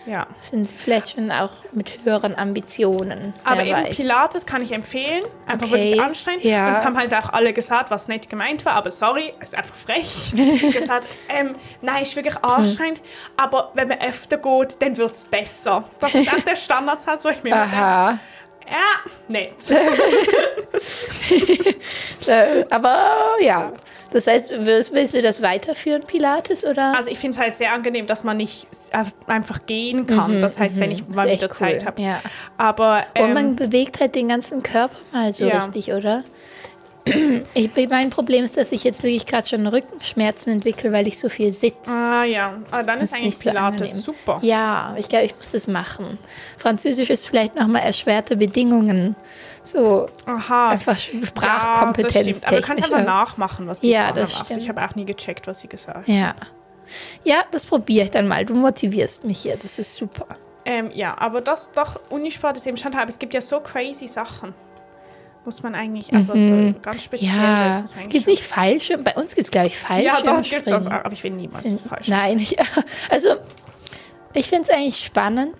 Ja. 0.08 0.26
sind 0.50 0.70
sie 0.70 0.76
vielleicht 0.78 1.10
schon 1.12 1.30
auch 1.32 1.50
mit 1.74 2.00
höheren 2.06 2.36
Ambitionen. 2.38 3.34
Aber 3.44 3.64
eben 3.64 3.74
weiß. 3.84 3.96
Pilates 3.96 4.46
kann 4.46 4.62
ich 4.62 4.72
empfehlen. 4.72 5.24
Einfach 5.46 5.68
Okay, 5.68 5.92
wirklich 5.92 6.02
anstrengend. 6.02 6.44
ja. 6.44 6.68
Und 6.70 6.74
es 6.74 6.84
haben 6.86 6.98
halt 6.98 7.14
auch 7.14 7.34
alle 7.34 7.54
gesagt, 7.54 7.92
was 7.92 8.08
nicht 8.08 8.30
gemeint 8.30 8.66
war. 8.66 8.74
Aber 8.74 8.90
sorry, 8.90 9.34
es 9.40 9.50
ist 9.50 9.56
einfach 9.56 9.76
frech. 9.76 10.32
gesagt, 10.74 11.08
ähm, 11.30 11.56
nein, 11.82 12.02
ist 12.04 12.16
wirklich 12.16 12.38
anstrengend. 12.44 13.02
Aber 13.36 13.72
wenn 13.74 13.90
man 13.90 14.00
öfter 14.02 14.38
geht, 14.38 14.82
dann 14.82 14.96
wird 14.98 15.14
es 15.16 15.26
besser. 15.26 15.84
Das 16.00 16.16
ist 16.16 16.34
auch 16.34 16.42
der 16.42 16.56
Standardsatz, 16.56 17.26
wo 17.26 17.30
ich 17.30 17.44
mir 17.44 17.54
denke, 17.54 17.76
Aha. 17.76 18.20
ja, 18.70 19.12
nicht. 19.28 19.56
Äh, 22.28 22.66
aber 22.70 23.36
ja. 23.40 23.72
Das 24.12 24.26
heißt, 24.28 24.52
willst, 24.60 24.94
willst 24.94 25.14
du 25.14 25.22
das 25.22 25.42
weiterführen, 25.42 26.04
Pilates, 26.06 26.64
oder? 26.66 26.96
Also 26.96 27.10
ich 27.10 27.20
finde 27.20 27.38
es 27.38 27.44
halt 27.44 27.56
sehr 27.56 27.74
angenehm, 27.74 28.08
dass 28.08 28.24
man 28.24 28.38
nicht 28.38 28.68
einfach 29.28 29.66
gehen 29.66 30.06
kann. 30.08 30.40
das 30.42 30.58
heißt, 30.58 30.80
wenn 30.80 30.92
ich 30.92 31.02
Mhm, 31.04 31.08
Das 31.08 31.16
mal 31.16 31.32
wieder 31.32 31.50
Zeit 31.50 31.82
cool, 31.82 31.86
habe. 31.88 32.02
Ja. 32.02 32.22
Aber 32.58 33.04
Und 33.20 33.34
man 33.34 33.46
ähm, 33.50 33.56
bewegt 33.58 34.00
halt 34.00 34.16
den 34.16 34.30
ganzen 34.30 34.64
Körper 34.64 34.96
mal 35.12 35.34
so 35.34 35.46
Ja. 35.48 35.60
richtig, 35.66 35.92
oder? 35.94 36.24
Ich, 37.54 37.70
mein 37.90 38.10
Problem 38.10 38.44
ist, 38.44 38.58
dass 38.58 38.74
ich 38.74 38.84
jetzt 38.84 39.02
wirklich 39.02 39.26
gerade 39.26 39.48
schon 39.48 39.66
Rückenschmerzen 39.66 40.52
entwickle, 40.52 40.92
weil 40.92 41.08
ich 41.08 41.18
so 41.18 41.30
viel 41.30 41.54
sitze. 41.54 41.90
ah 41.90 42.26
ja, 42.26 42.58
aber 42.70 42.84
dann 42.84 42.98
ist, 43.00 43.12
ist 43.12 43.14
eigentlich 43.14 43.38
so 43.38 43.50
Pilates 43.50 43.82
angenehm. 43.82 44.02
super. 44.04 44.40
Ja, 44.42 44.94
ich 44.98 45.08
glaube, 45.08 45.24
ich 45.26 45.36
muss 45.38 45.52
das 45.52 45.68
machen. 45.68 46.18
Französisch 46.58 47.10
ist 47.10 47.26
vielleicht 47.26 47.56
nochmal 47.56 47.84
erschwerte 47.84 48.36
Bedingungen. 48.36 49.16
So 49.68 50.10
Aha. 50.26 50.70
einfach 50.70 50.98
Sprachkompetenz. 50.98 52.14
Ja, 52.14 52.22
das 52.24 52.38
stimmt. 52.38 52.48
Aber 52.48 52.56
du 52.58 52.62
kannst 52.64 52.84
einfach 52.84 53.06
nachmachen, 53.06 53.68
was 53.68 53.80
die 53.82 53.90
Ja, 53.90 54.12
das 54.12 54.34
macht. 54.34 54.46
stimmt. 54.46 54.62
Ich 54.62 54.70
habe 54.70 54.84
auch 54.84 54.96
nie 54.96 55.06
gecheckt, 55.06 55.48
was 55.48 55.60
sie 55.60 55.68
gesagt 55.68 55.98
hat. 55.98 56.08
Ja. 56.08 56.34
Ja, 57.24 57.44
das 57.52 57.66
probiere 57.66 58.06
ich 58.06 58.12
dann 58.12 58.28
mal. 58.28 58.46
Du 58.46 58.54
motivierst 58.56 59.26
mich 59.26 59.40
hier. 59.40 59.58
Das 59.62 59.78
ist 59.78 59.96
super. 59.96 60.26
Ähm, 60.64 60.92
ja, 60.94 61.18
aber 61.18 61.42
das 61.42 61.72
doch, 61.72 62.00
Unisport 62.10 62.58
ist 62.58 62.68
eben 62.68 62.78
schon, 62.78 62.94
aber 62.94 63.10
es 63.10 63.20
gibt 63.20 63.34
ja 63.34 63.42
so 63.42 63.60
crazy 63.60 64.08
Sachen. 64.08 64.54
Muss 65.46 65.64
man 65.64 65.76
eigentlich, 65.76 66.14
also 66.14 66.34
so 66.36 66.74
ganz 66.82 67.04
speziell. 67.04 67.32
Mhm. 67.32 67.42
Ja, 67.42 67.86
gibt 68.10 68.16
es 68.16 68.26
nicht 68.28 68.44
Fallschirm? 68.44 69.04
Bei 69.06 69.14
uns 69.16 69.34
gibt 69.34 69.48
es, 69.48 69.52
glaube 69.52 69.68
ich, 69.68 69.78
Fallschirm. 69.78 70.06
Ja, 70.06 70.22
doch, 70.22 70.44
gibt 70.44 70.68
es 70.68 70.74
auch, 70.74 70.92
aber 70.92 71.14
ich 71.14 71.24
will 71.24 71.32
niemals 71.32 71.66
falsch. 71.88 72.10
Nein, 72.10 72.38
ich, 72.42 72.58
also 73.10 73.36
ich 74.34 74.50
finde 74.50 74.66
es 74.70 74.76
eigentlich 74.76 75.06
spannend, 75.06 75.56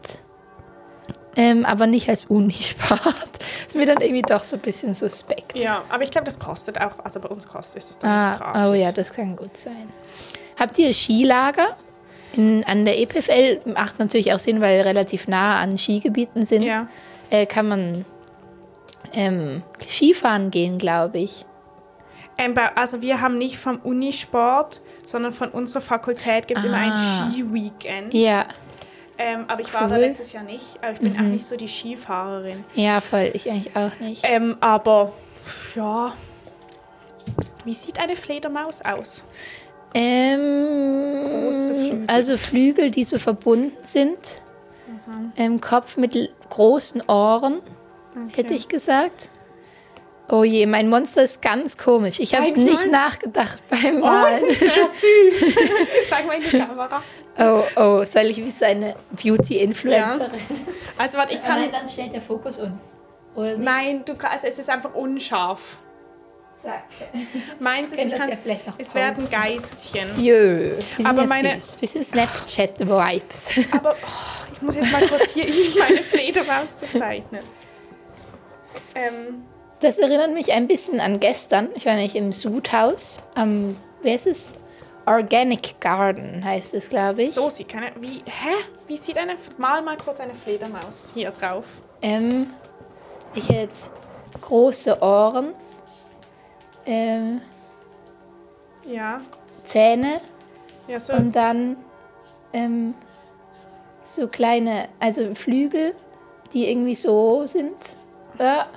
ähm, 1.38 1.66
aber 1.66 1.88
nicht 1.88 2.10
als 2.10 2.26
Unisport. 2.26 3.02
ist 3.68 3.76
mir 3.76 3.86
dann 3.86 4.02
irgendwie 4.02 4.24
doch 4.24 4.44
so 4.44 4.58
ein 4.58 4.62
bisschen 4.62 4.94
suspekt. 4.96 5.56
Ja, 5.56 5.84
aber 5.90 6.04
ich 6.04 6.12
glaube, 6.12 6.26
das 6.26 6.38
kostet 6.40 6.82
auch, 6.82 6.94
also 7.04 7.20
bei 7.22 7.30
uns 7.30 7.48
kostet 7.48 7.78
es 7.84 7.88
das 7.90 8.00
dann 8.00 8.10
nicht 8.32 8.42
Ah, 8.42 8.52
gratis. 8.54 8.70
oh 8.70 8.74
ja, 8.74 8.92
das 8.92 9.14
kann 9.14 9.36
gut 9.36 9.56
sein. 9.56 9.92
Habt 10.60 10.78
ihr 10.80 10.94
Skilager? 10.94 11.78
In, 12.34 12.64
an 12.66 12.84
der 12.86 13.00
EPFL 13.00 13.62
macht 13.74 14.00
natürlich 14.00 14.34
auch 14.34 14.40
Sinn, 14.40 14.60
weil 14.62 14.82
relativ 14.82 15.28
nah 15.28 15.60
an 15.60 15.78
Skigebieten 15.78 16.46
sind. 16.46 16.64
Ja. 16.64 16.88
Äh, 17.30 17.46
kann 17.46 17.68
man 17.68 18.06
ähm, 19.14 19.64
Skifahren 19.88 20.52
gehen, 20.52 20.78
glaube 20.78 21.20
ich. 21.20 21.46
Ähm, 22.38 22.54
also 22.76 23.02
wir 23.02 23.22
haben 23.22 23.38
nicht 23.38 23.58
vom 23.58 23.78
Unisport, 23.78 24.82
sondern 25.06 25.32
von 25.32 25.50
unserer 25.50 25.82
Fakultät 25.82 26.48
gibt 26.48 26.60
es 26.60 26.66
immer 26.66 26.78
Ah. 26.78 27.26
ein 27.26 27.32
Ski-Weekend. 27.34 28.14
Ja, 28.14 28.46
Ähm, 29.20 29.46
aber 29.48 29.62
ich 29.62 29.74
war 29.74 29.82
da 29.82 29.88
Cool. 29.88 29.98
Mhm. 29.98 30.02
letztes 30.10 30.32
Jahr 30.34 30.44
nicht, 30.44 30.78
aber 30.82 30.94
ich 30.94 31.00
bin 31.00 31.16
auch 31.18 31.22
nicht 31.24 31.46
so 31.46 31.56
die 31.56 31.68
Skifahrerin. 31.68 32.64
ja, 32.76 33.02
voll. 33.02 33.32
Ich 33.34 33.50
eigentlich 33.50 33.76
auch 33.76 33.92
nicht. 34.00 34.24
Ähm, 34.28 34.58
aber 34.60 35.12
ja, 35.76 36.14
wie 37.66 37.74
sieht 37.74 38.00
eine 38.00 38.16
Fledermaus 38.16 38.82
aus? 38.84 39.24
Ähm, 39.94 41.52
Flügel. 41.66 42.04
also 42.08 42.38
Flügel, 42.38 42.92
die 42.92 43.04
so 43.04 43.18
verbunden 43.18 43.76
sind. 43.86 44.18
Ähm, 45.38 45.62
Kopf 45.62 45.98
mit 45.98 46.16
großen 46.50 47.02
Ohren, 47.08 47.62
hätte 48.36 48.54
ich 48.54 48.68
gesagt. 48.68 49.30
Oh 50.30 50.44
je, 50.44 50.66
mein 50.66 50.90
Monster 50.90 51.24
ist 51.24 51.42
ganz 51.42 51.78
komisch. 51.78 52.20
Ich 52.20 52.36
habe 52.36 52.52
nicht 52.52 52.88
nachgedacht 52.92 53.62
beim 53.70 53.98
Oh, 54.04 54.06
Malen. 54.06 54.42
das 54.42 54.50
ist 54.50 54.60
sehr 54.60 54.88
süß. 54.90 55.56
Sag 56.10 56.28
mal 56.28 56.34
in 56.36 56.44
die 56.44 56.58
Kamera. 56.58 57.02
Oh, 57.40 57.64
oh, 57.76 58.06
soll 58.06 58.26
ich 58.26 58.38
wie 58.38 58.50
seine 58.52 58.96
Beauty-Influencerin? 59.12 60.32
Also 60.98 61.18
warte, 61.18 61.34
ich 61.34 61.42
Nein, 61.44 61.72
kann... 61.72 61.72
dann 61.72 61.90
stellt 61.90 62.14
der 62.14 62.22
Fokus 62.22 62.58
um. 62.60 62.80
Oder 63.36 63.56
nicht? 63.56 63.60
Nein, 63.64 64.04
du 64.06 64.16
kannst, 64.16 64.44
es 64.46 64.58
ist 64.58 64.70
einfach 64.70 64.94
unscharf. 64.96 65.78
Zack. 66.64 66.86
Meins 67.60 67.92
ist, 67.94 68.00
ich 68.04 68.10
das 68.10 68.20
kann 68.20 68.30
ja 68.30 68.36
vielleicht 68.42 68.66
noch 68.66 68.74
es 68.80 68.96
werden 68.96 69.14
posten. 69.16 69.32
Geistchen. 69.32 70.08
Jö, 70.24 70.76
Aber 71.04 71.22
ja 71.22 71.28
meine- 71.28 71.62
süß. 71.62 71.76
Bisschen 71.76 72.04
Snapchat-Vibes. 72.04 73.68
Aber 73.74 73.92
oh, 73.94 74.52
ich 74.54 74.62
muss 74.64 74.76
jetzt 74.76 74.92
mal 74.92 75.08
kurz 75.08 75.30
hier 75.34 75.46
meine 75.80 76.02
Fledermaus 76.02 76.78
zu 76.80 76.88
zeichnen. 76.98 77.42
Ähm, 78.96 79.44
Das 79.82 80.00
erinnert 80.00 80.34
mich 80.34 80.52
ein 80.54 80.68
bisschen 80.68 81.00
an 81.00 81.20
gestern. 81.20 81.70
Ich 81.76 81.86
war 81.86 81.94
nämlich 81.94 82.16
im 82.16 82.34
Sudhaus. 82.34 83.22
Am, 83.36 83.76
wer 84.02 84.16
ist 84.16 84.26
es? 84.26 84.58
Organic 85.08 85.80
Garden 85.80 86.44
heißt 86.44 86.74
es, 86.74 86.90
glaube 86.90 87.24
ich. 87.24 87.34
so 87.34 87.50
sieht 87.50 87.70
keine... 87.70 87.92
Wie, 88.00 88.24
hä? 88.26 88.56
Wie 88.88 88.98
sieht 88.98 89.18
eine... 89.18 89.36
Mal 89.58 89.82
mal 89.82 89.98
kurz 89.98 90.20
eine 90.20 90.36
Fledermaus 90.36 91.12
hier 91.14 91.32
drauf. 91.32 91.66
Ähm, 92.02 92.48
ich 93.34 93.48
hätte 93.50 93.62
jetzt 93.62 93.92
große 94.42 95.02
Ohren, 95.02 95.54
ähm, 96.86 97.42
Ja. 98.86 99.18
Zähne 99.64 100.22
Ja, 100.88 101.00
so. 101.00 101.14
und 101.14 101.36
dann 101.36 101.78
ähm, 102.54 102.94
so 104.04 104.28
kleine, 104.28 104.90
also 105.00 105.34
Flügel, 105.36 105.94
die 106.54 106.70
irgendwie 106.70 106.96
so 106.96 107.46
sind. 107.46 107.76
Ja. 108.40 108.68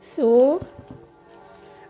So. 0.00 0.60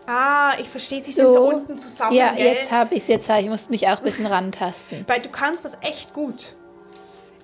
Ah, 0.09 0.53
ich 0.59 0.67
verstehe, 0.69 1.01
sie 1.01 1.11
So. 1.11 1.21
sind 1.21 1.33
so 1.33 1.47
unten 1.49 1.77
zusammen, 1.77 2.15
Ja, 2.15 2.31
gell? 2.33 2.45
jetzt 2.45 2.71
habe 2.71 2.95
ich 2.95 3.01
es, 3.03 3.07
jetzt 3.07 3.29
habe 3.29 3.41
ich, 3.41 3.49
musste 3.49 3.69
mich 3.69 3.87
auch 3.87 3.97
ein 3.99 4.03
bisschen 4.03 4.25
rantasten. 4.25 5.05
Weil 5.07 5.21
du 5.21 5.29
kannst 5.29 5.65
das 5.65 5.73
echt 5.81 6.13
gut. 6.13 6.55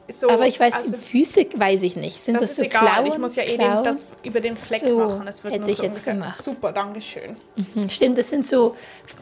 So, 0.07 0.29
Aber 0.29 0.45
ich 0.45 0.59
weiß, 0.59 0.73
also, 0.75 0.91
die 0.91 0.97
Füße 0.97 1.47
weiß 1.55 1.81
ich 1.81 1.95
nicht. 1.95 2.23
Sind 2.23 2.35
das, 2.35 2.41
das, 2.43 2.51
ist 2.51 2.57
so 2.57 2.63
egal. 2.63 2.85
Klauen? 2.85 3.05
ich 3.07 3.17
muss 3.17 3.35
ja 3.35 3.41
eh 3.43 3.57
den, 3.57 3.83
das 3.83 4.05
über 4.21 4.39
den 4.39 4.55
Fleck 4.55 4.81
So, 4.81 4.99
machen. 4.99 5.25
Das 5.25 5.43
wird 5.43 5.55
hätte 5.55 5.71
ich 5.71 5.77
so 5.77 5.83
jetzt 5.83 6.05
gemacht. 6.05 6.43
Super, 6.43 6.71
Dankeschön. 6.71 7.35
Hm, 7.73 7.89
Stimmt, 7.89 8.15
das 8.17 8.29
sind 8.29 8.47
so 8.47 8.75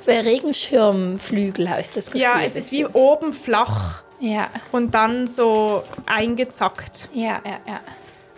Regenschirmflügel, 0.05 1.69
habe 1.69 1.81
ich 1.81 1.89
das 1.91 2.07
Gefühl. 2.07 2.21
Ja, 2.21 2.41
es 2.43 2.55
ist 2.57 2.71
wie 2.71 2.83
sind. 2.83 2.95
oben 2.95 3.31
flach 3.33 4.03
Ja, 4.19 4.49
und 4.73 4.93
dann 4.93 5.27
so 5.27 5.83
eingezackt. 6.05 7.07
ja, 7.13 7.41
ja, 7.45 7.59
ja. 7.65 7.79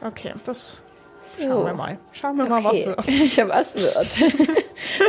Okay, 0.08 0.34
das 0.46 0.84
So. 1.38 1.44
schauen 1.44 1.66
wir 1.66 1.74
mal. 1.74 1.98
Schauen 2.12 2.38
wir 2.38 2.46
mal, 2.46 2.64
was 2.64 2.78
Okay. 2.78 2.86
wird. 2.86 3.06
Ja, 3.36 3.50
was 3.50 3.76
wird. 3.76 3.96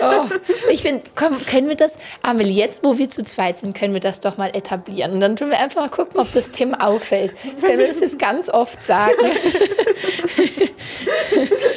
oh, 0.02 0.24
ich 0.70 0.82
finde, 0.82 1.02
komm, 1.14 1.44
können 1.46 1.68
wir 1.68 1.76
das, 1.76 1.92
Amelie, 2.22 2.52
jetzt, 2.54 2.82
wo 2.84 2.98
wir 2.98 3.10
zu 3.10 3.24
zweit 3.24 3.58
sind, 3.60 3.76
können 3.76 3.94
wir 3.94 4.00
das 4.00 4.20
doch 4.20 4.36
mal 4.36 4.48
etablieren. 4.54 5.12
Und 5.12 5.20
dann 5.20 5.36
tun 5.36 5.50
wir 5.50 5.58
einfach 5.58 5.82
mal 5.82 5.88
gucken, 5.90 6.20
ob 6.20 6.32
das 6.32 6.50
Tim 6.50 6.74
auffällt. 6.74 7.34
Können 7.60 7.78
wir 7.78 7.88
das 7.88 8.00
jetzt 8.00 8.18
ganz 8.18 8.48
oft 8.48 8.84
sagen? 8.86 9.12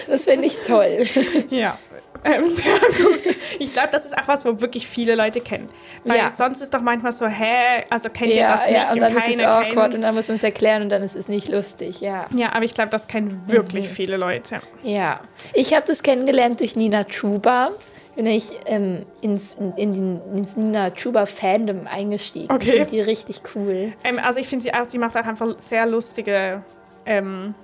das 0.07 0.23
finde 0.25 0.47
ich 0.47 0.57
toll. 0.65 1.05
Ja, 1.49 1.77
ähm, 2.23 2.45
sehr 2.45 2.79
gut. 2.97 3.19
Ich 3.59 3.73
glaube, 3.73 3.89
das 3.91 4.05
ist 4.05 4.17
auch 4.17 4.27
was, 4.27 4.45
wo 4.45 4.61
wirklich 4.61 4.87
viele 4.87 5.15
Leute 5.15 5.41
kennen. 5.41 5.69
Weil 6.03 6.17
Ja. 6.17 6.29
sonst 6.29 6.61
ist 6.61 6.73
doch 6.73 6.81
manchmal 6.81 7.11
so, 7.11 7.27
hä, 7.27 7.83
also 7.89 8.09
kennt 8.09 8.31
ihr 8.31 8.37
Ja, 8.37 8.51
das 8.53 8.65
nicht 8.67 8.75
ja, 8.75 8.91
und 8.93 8.99
dann 8.99 9.17
ist 9.17 9.27
es 9.35 9.45
awkward 9.45 9.93
und 9.95 10.01
dann 10.01 10.15
muss 10.15 10.27
man 10.27 10.35
es 10.37 10.43
erklären 10.43 10.83
und 10.83 10.89
dann 10.89 11.01
ist 11.03 11.15
es 11.15 11.27
nicht 11.27 11.49
lustig, 11.49 12.01
ja. 12.01 12.25
Ja, 12.35 12.53
aber 12.53 12.63
ich 12.65 12.73
glaube, 12.73 12.89
das 12.89 13.07
kennen 13.07 13.41
wirklich 13.47 13.89
Mhm. 13.89 13.93
viele 13.93 14.17
Leute. 14.17 14.59
Ja, 14.83 15.19
ich 15.53 15.73
habe 15.73 15.85
das 15.87 16.03
kennengelernt 16.03 16.59
durch 16.59 16.75
Nina 16.75 17.03
Chuba. 17.03 17.71
Bin 18.15 18.25
ich 18.25 18.49
ähm, 18.65 19.05
ins, 19.21 19.55
in, 19.59 19.71
in 19.77 20.21
ins 20.35 20.57
Nina 20.57 20.91
Chuba 20.91 21.25
Fandom 21.25 21.87
eingestiegen. 21.87 22.45
Ich 22.45 22.51
Okay. 22.51 22.71
finde 22.77 22.85
die 22.91 23.01
richtig 23.01 23.41
cool. 23.55 23.93
Ähm, 24.03 24.19
also 24.21 24.39
ich 24.41 24.47
finde, 24.47 24.63
sie, 24.63 24.73
auch- 24.73 24.87
sie 24.89 24.97
macht 24.97 25.15
auch 25.15 25.25
einfach 25.25 25.47
sehr 25.59 25.85
lustige 25.85 26.61
ähm, 27.05 27.55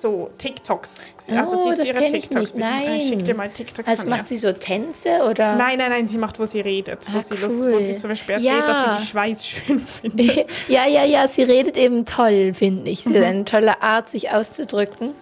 so 0.00 0.30
TikToks. 0.38 1.00
Also 1.36 1.56
Oh, 1.56 1.70
du 1.70 1.76
das 1.76 1.84
ihre 1.86 2.04
ich 2.04 2.10
TikToks? 2.12 2.54
nicht. 2.54 2.56
Nein. 2.64 2.94
Ich 2.96 3.08
schick 3.08 3.24
dir 3.24 3.34
mal 3.34 3.48
TikToks 3.48 3.88
Also 3.88 4.06
macht 4.08 4.28
sie 4.28 4.38
so 4.38 4.52
Tänze 4.52 5.22
oder? 5.28 5.56
Nein, 5.56 5.78
nein, 5.78 5.90
nein, 5.90 6.08
sie 6.08 6.18
macht, 6.18 6.38
wo 6.38 6.44
sie 6.46 6.60
redet. 6.60 7.06
Wo, 7.12 7.18
Ah, 7.18 7.20
sie, 7.20 7.34
lust, 7.34 7.62
wo 7.68 7.72
cool. 7.74 7.80
sie 7.80 7.96
zum 7.96 8.10
Beispiel 8.10 8.34
erzählt, 8.36 8.62
dass 8.66 8.76
Ja. 8.76 8.96
sie 8.98 9.02
die 9.04 9.08
Schweiz 9.10 9.44
schön 9.44 9.86
findet. 10.00 10.46
ja, 10.68 10.86
ja, 10.86 11.04
ja, 11.04 11.26
sie 11.28 11.42
redet 11.42 11.76
eben 11.76 12.04
toll, 12.04 12.54
finde 12.54 12.90
ich. 12.90 13.00
Sie 13.00 13.10
Mhm. 13.10 13.16
hat 13.16 13.24
eine 13.24 13.44
tolle 13.44 13.82
Art, 13.82 14.08
sich 14.10 14.30
auszudrücken. 14.30 15.12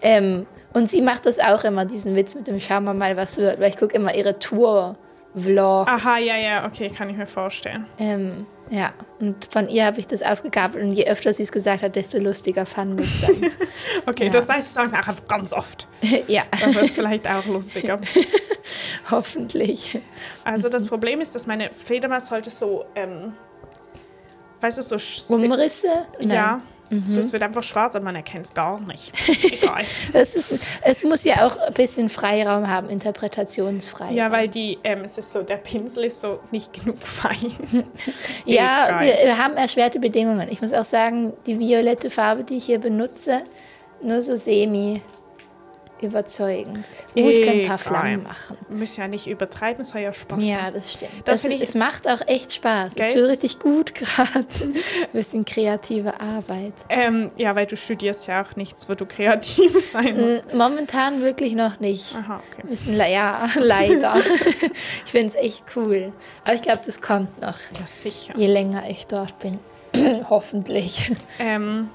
Ähm, 0.00 0.46
und 0.74 0.90
sie 0.90 1.00
macht 1.02 1.26
das 1.26 1.38
auch 1.38 1.64
immer, 1.64 1.84
diesen 1.84 2.14
Witz 2.14 2.34
mit 2.34 2.46
dem 2.46 2.60
Schauen 2.60 2.84
wir 2.84 2.94
mal, 2.94 3.16
was 3.16 3.36
wird. 3.36 3.58
Weil 3.60 3.70
ich 3.70 3.76
gucke 3.76 3.94
immer 3.96 4.14
ihre 4.14 4.38
Tour-Vlogs. 4.38 5.90
Aha, 5.90 6.18
ja, 6.18 6.36
ja, 6.36 6.66
okay, 6.66 6.88
kann 6.90 7.10
ich 7.10 7.16
mir 7.16 7.26
vorstellen. 7.26 7.86
Ähm, 7.98 8.46
ja, 8.70 8.92
und 9.20 9.46
von 9.50 9.68
ihr 9.68 9.86
habe 9.86 9.98
ich 10.00 10.06
das 10.06 10.22
aufgegabelt 10.22 10.82
und 10.84 10.92
je 10.92 11.06
öfter 11.06 11.32
sie 11.32 11.42
es 11.42 11.52
gesagt 11.52 11.82
hat, 11.82 11.96
desto 11.96 12.18
lustiger 12.18 12.66
fand 12.66 13.00
ich 13.00 13.14
es 13.14 13.20
dann. 13.40 13.52
Okay, 14.06 14.26
Ja. 14.26 14.30
das 14.30 14.48
heißt, 14.48 14.68
du 14.70 14.72
sagst 14.74 14.94
auch 14.94 14.98
einfach 14.98 15.24
ganz 15.26 15.52
oft. 15.52 15.86
ja, 16.28 16.42
Dann 16.60 16.74
wird 16.74 16.84
es 16.86 16.92
vielleicht 16.92 17.26
auch 17.28 17.44
lustiger. 17.46 18.00
hoffentlich. 19.10 19.98
Also 20.44 20.68
das 20.68 20.86
Problem 20.86 21.20
ist, 21.20 21.34
dass 21.34 21.46
meine 21.46 21.70
Fledermaus 21.72 22.26
sollte 22.26 22.50
so, 22.50 22.84
ähm, 22.94 23.34
weißt 24.60 24.78
du, 24.78 24.82
so... 24.98 25.34
Umrisse? 25.34 26.06
Nein. 26.18 26.28
Ja, 26.28 26.62
Mhm. 26.90 27.04
so, 27.04 27.20
es 27.20 27.32
wird 27.32 27.42
einfach 27.42 27.62
schwarz 27.62 27.94
und 27.94 28.04
man 28.04 28.16
erkennt 28.16 28.46
es 28.46 28.54
gar 28.54 28.80
nicht. 28.80 29.12
Egal. 29.44 29.82
Ist, 30.12 30.58
es 30.82 31.04
muss 31.04 31.24
ja 31.24 31.46
auch 31.46 31.56
ein 31.56 31.74
bisschen 31.74 32.08
Freiraum 32.08 32.68
haben, 32.68 32.88
Interpretationsfreiraum. 32.88 34.14
Ja, 34.14 34.30
weil 34.32 34.48
die, 34.48 34.78
ähm, 34.84 35.02
es 35.04 35.18
ist 35.18 35.32
so, 35.32 35.42
der 35.42 35.56
Pinsel 35.56 36.04
ist 36.04 36.20
so 36.20 36.40
nicht 36.50 36.72
genug 36.72 36.98
fein. 37.02 37.52
Ja, 38.44 39.00
wir, 39.00 39.12
wir 39.24 39.38
haben 39.38 39.54
erschwerte 39.54 39.98
Bedingungen. 39.98 40.48
Ich 40.50 40.60
muss 40.60 40.72
auch 40.72 40.84
sagen, 40.84 41.34
die 41.46 41.58
violette 41.58 42.08
Farbe, 42.10 42.44
die 42.44 42.56
ich 42.56 42.64
hier 42.64 42.78
benutze, 42.78 43.42
nur 44.02 44.22
so 44.22 44.36
semi 44.36 45.02
überzeugend. 46.02 46.84
Ich 47.14 47.42
kann 47.42 47.60
ein 47.60 47.66
paar. 47.66 47.78
Flammen 47.78 48.22
machen. 48.24 48.56
Wir 48.68 48.76
müssen 48.78 49.00
ja 49.00 49.08
nicht 49.08 49.26
übertreiben, 49.26 49.82
es 49.82 49.88
soll 49.90 50.00
ja 50.02 50.12
Spaß 50.12 50.42
Ja, 50.44 50.56
machen. 50.62 50.74
das 50.74 50.92
stimmt. 50.92 51.10
Das 51.24 51.42
Das 51.42 51.52
es 51.52 51.74
macht 51.74 52.08
auch 52.08 52.20
echt 52.26 52.52
Spaß. 52.54 52.90
Es 52.96 53.14
tut 53.14 53.22
richtig 53.28 53.58
gut 53.58 53.94
gerade. 53.94 54.46
Ein 54.60 54.74
bisschen 55.12 55.44
kreative 55.44 56.20
Arbeit. 56.20 56.72
Ähm, 56.88 57.30
ja, 57.36 57.54
weil 57.54 57.66
du 57.66 57.76
studierst 57.76 58.26
ja 58.26 58.42
auch 58.42 58.56
nichts, 58.56 58.88
wo 58.88 58.94
du 58.94 59.06
kreativ 59.06 59.90
sein 59.92 60.18
musst. 60.18 60.54
Momentan 60.54 61.22
wirklich 61.22 61.52
noch 61.54 61.80
nicht. 61.80 62.14
Aha, 62.14 62.40
okay. 62.52 62.66
Müssen, 62.68 62.96
le- 62.96 63.12
ja, 63.12 63.48
leider. 63.56 64.16
ich 65.04 65.10
finde 65.10 65.28
es 65.28 65.34
echt 65.44 65.64
cool. 65.76 66.12
Aber 66.44 66.54
ich 66.54 66.62
glaube, 66.62 66.80
das 66.84 67.00
kommt 67.00 67.40
noch, 67.40 67.58
Ja, 67.78 67.86
sicher. 67.86 68.34
je 68.36 68.46
länger 68.46 68.88
ich 68.88 69.06
dort 69.06 69.38
bin. 69.38 69.58
Hoffentlich. 70.28 71.12
Ähm, 71.38 71.88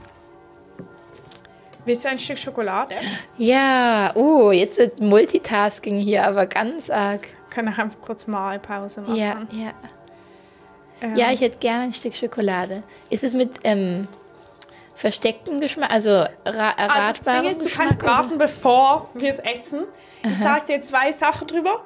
willst 1.85 2.03
du 2.05 2.09
ein 2.09 2.19
Stück 2.19 2.37
Schokolade? 2.37 2.95
Ja, 3.37 4.11
oh, 4.15 4.51
jetzt 4.51 4.77
wird 4.77 4.99
Multitasking 4.99 5.99
hier, 5.99 6.25
aber 6.25 6.45
ganz 6.45 6.89
arg. 6.89 7.27
Können 7.49 7.75
wir 7.75 7.83
einfach 7.83 8.01
kurz 8.01 8.27
mal 8.27 8.59
Pause 8.59 9.01
machen. 9.01 9.15
Ja, 9.15 9.41
ja. 9.51 9.71
Ähm, 11.01 11.15
Ja, 11.15 11.31
ich 11.31 11.41
hätte 11.41 11.59
gerne 11.59 11.83
ein 11.83 11.93
Stück 11.93 12.15
Schokolade. 12.15 12.83
Ist 13.09 13.23
es 13.23 13.33
mit 13.33 13.51
ähm, 13.63 14.07
verstecktem 14.95 15.59
Geschmack, 15.61 15.91
also 15.91 16.09
ra 16.09 16.25
Also 16.45 16.53
erratbarem 16.77 17.41
Ding 17.43 17.51
ist, 17.51 17.59
du 17.61 17.65
Geschmack? 17.65 17.87
kannst 17.89 18.03
oder? 18.03 18.11
raten, 18.11 18.37
bevor 18.37 19.09
wir 19.13 19.29
es 19.31 19.39
essen. 19.39 19.83
Ich 20.23 20.37
sage 20.37 20.65
dir 20.67 20.81
zwei 20.81 21.11
Sachen 21.11 21.47
drüber. 21.47 21.81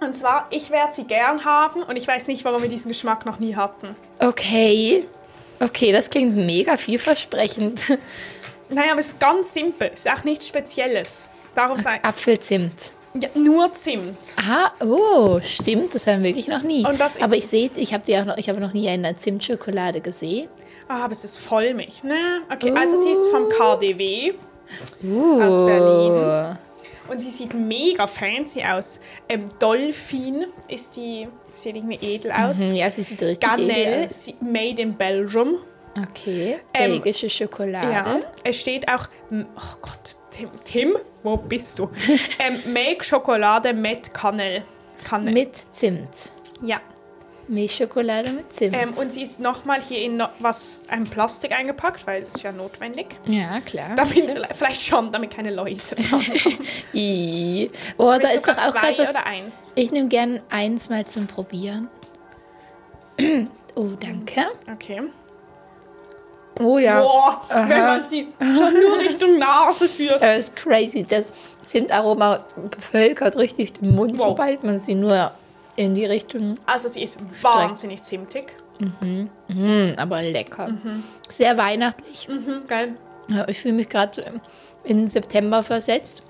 Und 0.00 0.16
zwar, 0.16 0.46
ich 0.50 0.70
werde 0.70 0.92
sie 0.92 1.04
gern 1.04 1.44
haben 1.44 1.82
und 1.82 1.96
ich 1.96 2.06
weiß 2.08 2.26
nicht, 2.26 2.44
warum 2.44 2.62
wir 2.62 2.68
diesen 2.68 2.88
Geschmack 2.88 3.24
noch 3.26 3.38
nie 3.38 3.54
hatten. 3.56 3.94
Okay. 4.18 5.06
Okay, 5.60 5.92
das 5.92 6.10
klingt 6.10 6.36
mega 6.36 6.76
vielversprechend. 6.76 7.80
Naja, 8.74 8.92
aber 8.92 9.00
es 9.00 9.08
ist 9.08 9.20
ganz 9.20 9.52
simpel. 9.54 9.90
Es 9.94 10.00
ist 10.00 10.10
auch 10.10 10.24
nichts 10.24 10.46
Spezielles. 10.48 11.24
Darum 11.54 11.78
sage 11.78 12.02
Apfelzimt. 12.04 12.92
ja, 13.14 13.28
nur 13.34 13.72
Zimt. 13.74 14.18
Ah, 14.36 14.72
oh, 14.84 15.38
stimmt, 15.40 15.94
das 15.94 16.06
haben 16.06 16.22
wir 16.22 16.30
wirklich 16.30 16.48
noch 16.48 16.62
nie. 16.62 16.84
Und 16.84 17.00
das- 17.00 17.20
aber 17.20 17.36
ich 17.36 17.46
sehe, 17.46 17.70
ich 17.76 17.94
habe 17.94 18.02
auch 18.20 18.24
noch, 18.24 18.36
ich 18.38 18.48
habe 18.48 18.60
noch 18.60 18.72
nie 18.72 18.88
eine 18.88 19.16
Zimtschokolade 19.16 20.00
gesehen. 20.00 20.48
Ah, 20.88 21.04
aber 21.04 21.12
es 21.12 21.24
ist 21.24 21.38
Vollmilch. 21.38 22.02
Ne? 22.02 22.42
Okay, 22.52 22.72
also 22.76 23.00
sie 23.00 23.10
ist 23.10 23.28
vom 23.30 23.48
KDW 23.48 24.32
Uh. 25.02 25.40
Aus 25.42 25.64
Berlin. 25.66 26.56
und 27.10 27.20
sie 27.20 27.30
sieht 27.30 27.52
mega 27.54 28.06
fancy 28.06 28.62
aus. 28.64 28.98
Ähm, 29.28 29.44
Dolphin 29.58 30.46
ist 30.68 30.96
die, 30.96 31.28
sieht 31.46 31.76
irgendwie 31.76 31.98
edel 32.00 32.32
aus. 32.32 32.58
Mhm, 32.58 32.74
ja, 32.74 32.90
sie 32.90 33.02
sieht 33.02 33.22
richtig 33.22 33.46
edel 33.52 33.66
Garnell, 33.68 34.06
aus. 34.08 34.24
sie- 34.24 34.34
made 34.40 34.80
in 34.82 34.94
Belgium. 34.94 35.58
Okay, 36.00 36.58
Ähm, 36.72 36.90
belgische 36.90 37.30
Schokolade. 37.30 37.92
Ja, 37.92 38.20
es 38.42 38.60
steht 38.60 38.88
auch, 38.88 39.08
oh 39.30 39.76
Gott, 39.80 40.16
Tim, 40.30 40.48
Tim 40.64 40.96
wo 41.22 41.36
bist 41.36 41.78
du? 41.78 41.88
ähm, 42.38 42.58
Make 42.72 43.04
Schokolade 43.04 43.72
mit 43.72 44.12
Kanel. 44.12 44.64
Kanne. 45.04 45.30
Mit 45.32 45.56
Zimt. 45.74 46.32
ja. 46.62 46.80
Milchschokolade 47.46 48.30
mit 48.30 48.54
Zimt. 48.56 48.74
Ähm, 48.74 48.94
und 48.94 49.12
sie 49.12 49.22
ist 49.22 49.38
nochmal 49.38 49.78
hier 49.78 50.00
in 50.00 50.16
no 50.16 50.28
was, 50.38 50.84
ein 50.88 51.04
Plastik 51.04 51.52
eingepackt, 51.52 52.06
weil 52.06 52.22
es 52.22 52.28
ist 52.36 52.42
ja 52.42 52.52
notwendig. 52.52 53.18
ja, 53.26 53.60
klar. 53.60 53.94
Damit, 53.96 54.48
vielleicht 54.54 54.80
schon, 54.80 55.12
damit 55.12 55.30
keine 55.34 55.50
Läuse 55.50 55.94
drankommen. 55.94 56.58
Oh, 57.98 58.14
da 58.18 58.28
ist 58.30 58.48
doch 58.48 58.56
auch 58.56 58.72
gerade 58.72 58.96
was. 58.96 59.10
oder 59.10 59.26
eins? 59.26 59.72
Ich 59.74 59.90
nehme 59.90 60.08
gern 60.08 60.40
eins 60.48 60.88
mal 60.88 61.04
zum 61.06 61.26
Probieren. 61.26 61.88
Oh, 63.76 63.88
danke. 63.98 64.44
Okay. 64.72 65.02
Oh 66.60 66.78
ja. 66.78 67.00
Boah, 67.00 67.42
wenn 67.48 67.68
man 67.80 68.06
sie 68.06 68.28
schon 68.38 68.74
nur 68.74 68.98
Richtung 68.98 69.38
Nase 69.38 69.88
führt. 69.88 70.22
Das 70.22 70.38
ist 70.38 70.56
crazy. 70.56 71.04
Das 71.04 71.26
Zimtaroma 71.64 72.44
bevölkert 72.70 73.36
richtig 73.36 73.72
den 73.74 73.94
Mund, 73.94 74.18
Wow. 74.18 74.28
sobald 74.28 74.62
man 74.62 74.78
sie 74.78 74.94
nur 74.94 75.32
in 75.76 75.94
die 75.94 76.04
Richtung. 76.04 76.56
Also 76.66 76.88
sie 76.88 77.02
ist 77.02 77.18
wahnsinnig 77.42 78.02
zimtig. 78.02 78.54
Mm, 79.00 79.92
aber 79.96 80.22
lecker. 80.22 80.70
Sehr 81.28 81.56
weihnachtlich. 81.58 82.28
Mhm, 82.28 82.66
geil. 82.66 82.94
Ja, 83.28 83.48
ich 83.48 83.58
fühle 83.60 83.74
mich 83.74 83.88
gerade 83.88 84.12
so 84.14 84.22
im- 84.22 84.40
in 84.84 85.08
September 85.08 85.62
versetzt. 85.62 86.22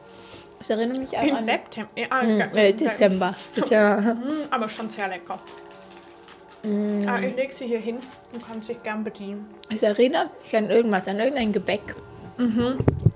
Das 0.58 0.70
erinnert 0.70 0.98
mich 0.98 1.18
an 1.18 1.36
September. 1.44 1.90
Ja, 1.96 2.06
ah, 2.10 2.20
geil. 2.20 2.50
äh, 2.54 2.72
Dezember. 2.72 3.34
Bitte. 3.54 4.16
Mm, 4.24 4.46
aber 4.50 4.68
schon 4.68 4.88
sehr 4.88 5.08
lecker. 5.08 5.38
Mm. 6.64 7.06
Ah, 7.08 7.20
ich 7.20 7.36
leg 7.36 7.52
sie 7.52 7.66
hier 7.66 7.78
hin 7.80 7.98
und 8.32 8.46
kann 8.46 8.60
sich 8.62 8.82
gern 8.82 9.04
bedienen. 9.04 9.46
Es 9.72 9.82
erinnert 9.82 10.30
mich 10.42 10.56
an 10.56 10.70
irgendwas, 10.70 11.06
an 11.08 11.18
irgendein 11.18 11.52
Gebäck. 11.52 11.94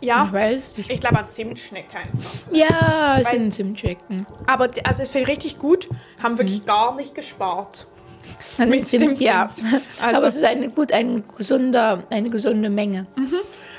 Ich 0.00 0.06
Ja, 0.06 0.28
weiß 0.32 0.76
nicht. 0.76 0.90
ich 0.90 1.00
glaube 1.00 1.18
an 1.18 1.28
Zimtschnecken 1.28 1.96
einfach. 1.96 2.30
Ja, 2.52 3.16
es 3.18 3.26
Weil- 3.26 3.34
sind 3.38 3.54
Zimtschecken. 3.54 4.26
Aber 4.46 4.68
also 4.84 5.02
es 5.02 5.12
ich 5.14 5.26
richtig 5.26 5.58
gut. 5.58 5.88
Haben 6.22 6.38
wirklich 6.38 6.64
gar 6.64 6.94
nicht 6.94 7.14
gespart. 7.16 7.86
An 8.58 8.68
Mit 8.70 8.86
Zimt, 8.86 9.02
dem 9.02 9.14
ja. 9.16 9.48
Zimt. 9.50 9.66
Also- 10.00 10.16
Aber 10.18 10.26
es 10.28 10.36
ist 10.36 10.44
eine 10.44 10.68
gut, 10.68 10.92
ein 10.92 11.24
gesunder, 11.36 12.04
eine 12.10 12.30
gesunde 12.30 12.70
Menge. 12.70 13.06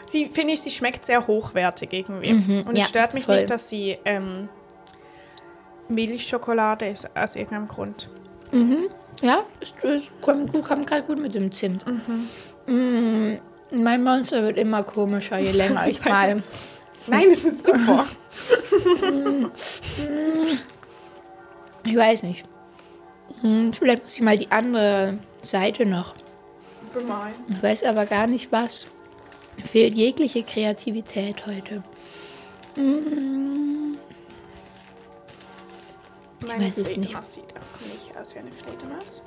Sie 0.08 0.26
finde 0.26 0.54
ich, 0.56 0.62
sie 0.62 0.72
schmeckt 0.72 1.06
sehr 1.06 1.26
hochwertig 1.26 1.94
irgendwie. 1.94 2.32
Und 2.68 2.76
ja, 2.76 2.84
es 2.84 2.90
stört 2.90 3.14
mich 3.14 3.24
voll. 3.26 3.38
nicht, 3.38 3.50
dass 3.50 3.70
sie 3.70 3.98
ähm, 4.04 4.50
Milchschokolade 5.88 6.88
ist 6.88 7.16
aus 7.16 7.36
irgendeinem 7.36 7.68
Grund. 7.68 8.10
Ja, 9.22 9.44
es, 9.60 9.74
es 9.84 10.04
kommt, 10.22 10.52
gut- 10.54 10.66
kommt 10.66 10.88
gerade 10.88 11.04
gut 11.04 11.20
mit 11.20 11.36
dem 11.36 11.52
Zimt. 11.54 11.86
Mhm. 11.86 12.28
Mm, 12.68 13.40
mein 13.72 14.04
Monster 14.04 14.42
wird 14.44 14.58
immer 14.58 14.84
komischer, 14.84 15.38
je 15.40 15.52
länger 15.64 15.88
ich 15.88 16.04
mal. 16.06 16.42
Nein, 17.08 17.28
es 17.32 17.44
ist 17.44 17.66
super. 17.66 18.06
Ich 21.86 21.96
weiß 21.96 22.24
nicht. 22.24 22.44
Hm, 23.42 23.72
vielleicht 23.74 24.04
muss 24.04 24.16
ich 24.16 24.22
mal 24.22 24.38
die 24.38 24.52
andere 24.52 25.18
Seite 25.42 25.86
noch. 25.86 26.14
Bemalen. 26.94 27.34
Ich 27.48 27.64
weiß 27.64 27.84
aber 27.86 28.06
gar 28.06 28.28
nicht 28.28 28.52
was. 28.52 28.86
Mir 29.58 29.66
fehlt 29.66 29.94
jegliche 29.96 30.44
Kreativität 30.44 31.46
heute. 31.48 31.82
Mm, 32.76 33.96
Meine 36.46 36.66
weiß 36.66 36.78
es 36.78 36.96
nicht. 36.98 37.12
Sieht 37.32 37.44
auch 37.56 37.86
nicht 37.86 38.09
aus 38.20 38.36
wie 38.36 38.40
eine 38.40 38.52
Fledermaus. 38.52 39.24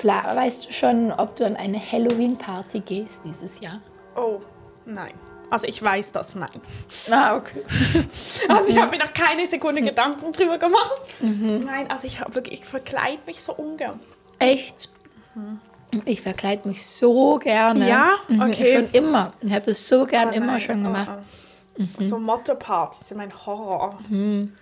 Bla, 0.00 0.36
weißt 0.36 0.66
du 0.68 0.72
schon, 0.72 1.12
ob 1.12 1.36
du 1.36 1.46
an 1.46 1.56
eine 1.56 1.80
Halloween-Party 1.80 2.80
gehst 2.80 3.20
dieses 3.24 3.58
Jahr? 3.60 3.80
Oh, 4.14 4.40
nein. 4.84 5.14
Also 5.48 5.66
ich 5.68 5.80
weiß 5.82 6.12
das, 6.12 6.34
nein. 6.34 6.60
Ah, 7.10 7.36
okay. 7.36 7.62
Also 8.48 8.70
ich 8.70 8.78
habe 8.80 8.90
mir 8.96 9.02
noch 9.04 9.14
keine 9.14 9.46
Sekunde 9.48 9.80
Gedanken 9.80 10.32
drüber 10.32 10.58
gemacht. 10.58 11.00
Nein, 11.20 11.88
also 11.90 12.06
ich, 12.06 12.20
wirklich, 12.34 12.60
ich 12.62 12.66
verkleide 12.66 13.20
mich 13.26 13.40
so 13.40 13.54
ungern. 13.54 14.00
Echt? 14.38 14.90
Ich 16.04 16.20
verkleide 16.20 16.68
mich 16.68 16.84
so 16.84 17.38
gerne. 17.38 17.88
Ja? 17.88 18.16
Mhm, 18.28 18.42
Okay. 18.42 18.76
Schon 18.76 18.90
immer. 18.90 19.32
Ich 19.40 19.52
habe 19.52 19.66
das 19.66 19.86
so 19.86 20.04
gern 20.04 20.30
Oh 20.30 20.32
immer 20.32 20.46
nein, 20.46 20.60
schon 20.60 20.80
oh, 20.80 20.88
gemacht. 20.88 21.10
oh. 21.78 21.84
So 22.00 22.18
Motto-Partys 22.18 23.08
sind 23.08 23.18
mein 23.18 23.32
Horror. 23.46 23.98
Und 24.10 24.52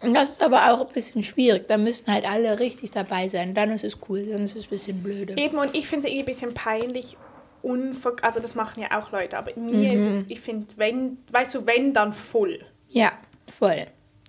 Das 0.00 0.30
ist 0.30 0.42
aber 0.42 0.72
auch 0.72 0.86
ein 0.86 0.92
bisschen 0.92 1.22
schwierig. 1.22 1.66
Da 1.66 1.76
müssen 1.76 2.12
halt 2.12 2.24
alle 2.28 2.60
richtig 2.60 2.92
dabei 2.92 3.26
sein. 3.28 3.54
Dann 3.54 3.70
ist 3.70 3.82
es 3.84 3.98
cool, 4.08 4.26
sonst 4.30 4.54
ist 4.54 4.56
es 4.56 4.64
ein 4.66 4.70
bisschen 4.70 5.02
blöde. 5.02 5.36
Eben, 5.36 5.58
und 5.58 5.74
ich 5.74 5.88
finde 5.88 6.06
es 6.06 6.12
irgendwie 6.12 6.22
ein 6.22 6.34
bisschen 6.34 6.54
peinlich. 6.54 7.16
Unver 7.60 8.14
also 8.22 8.38
das 8.38 8.54
machen 8.54 8.80
ja 8.82 8.96
auch 8.96 9.10
Leute, 9.10 9.36
aber 9.36 9.50
mir 9.56 9.92
ist 9.92 10.06
es, 10.06 10.24
ich 10.28 10.40
finde, 10.40 10.68
wenn, 10.76 11.18
weißt 11.32 11.56
du, 11.56 11.66
wenn, 11.66 11.92
dann 11.92 12.12
voll. 12.12 12.60
Ja, 12.88 13.12
voll. 13.52 13.86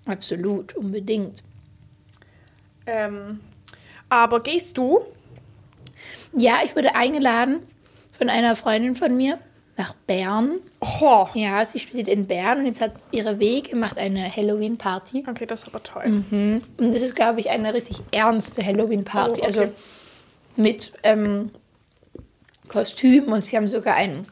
Absolut, 0.08 0.76
unbedingt. 0.76 1.44
Ähm, 2.88 3.40
aber 4.10 4.42
gehst 4.42 4.78
du? 4.80 5.02
Ja, 6.34 6.62
ich 6.66 6.76
wurde 6.76 6.96
eingeladen 6.96 7.62
von 8.18 8.30
einer 8.30 8.56
Freundin 8.56 8.96
von 8.96 9.16
mir 9.16 9.38
nach 9.80 9.94
Bern. 10.06 10.60
Oh, 10.82 11.26
Ja, 11.34 11.66
sie 11.66 11.80
studiert 11.80 12.08
in 12.08 12.28
Bern 12.28 12.60
und 12.60 12.66
jetzt 12.66 12.82
hat 12.82 12.92
ihre 13.12 13.40
Weg 13.40 13.72
gemacht 13.72 13.98
eine 13.98 14.34
Halloween-Party. 14.36 15.26
okay, 15.28 15.46
das 15.46 15.62
ist 15.64 15.68
aber 15.70 15.82
toll. 15.82 16.04
Und 16.30 16.62
das 16.78 17.02
ist, 17.02 17.16
glaube 17.16 17.40
ich, 17.40 17.50
eine 17.50 17.74
richtig 17.74 17.98
ernste 18.12 18.64
Halloween-Party. 18.64 19.32
Oh, 19.32 19.38
okay. 19.38 19.46
Also 19.46 19.72
mit 20.58 20.92
ähm, 21.04 21.50
Kostüm 22.68 23.32
und 23.32 23.46
sie 23.46 23.56
haben 23.56 23.68
sogar 23.68 23.96
ein 23.96 24.28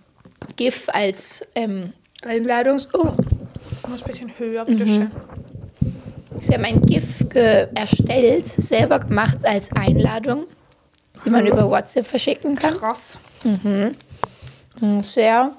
GIF 0.58 0.90
als 0.90 1.46
ähm, 1.56 1.94
Einladungs... 2.24 2.88
Oh, 2.94 3.10
Ich 3.84 3.88
muss 3.90 4.02
ein 4.04 4.08
bisschen 4.12 4.32
höher, 4.38 4.66
bitte 4.66 4.86
schön. 4.86 5.12
sie 6.40 6.54
haben 6.54 6.66
ein 6.66 6.82
GIF 6.82 7.26
erstellt, 7.34 8.48
selber 8.48 9.00
gemacht 9.00 9.38
als 9.46 9.72
Einladung, 9.72 10.46
die 11.26 11.30
man 11.30 11.48
über 11.48 11.70
WhatsApp 11.70 12.06
verschicken 12.06 12.56
kann. 12.56 12.74
Krass. 12.78 13.18
Mm, 13.44 13.88
Sehr 15.02 15.52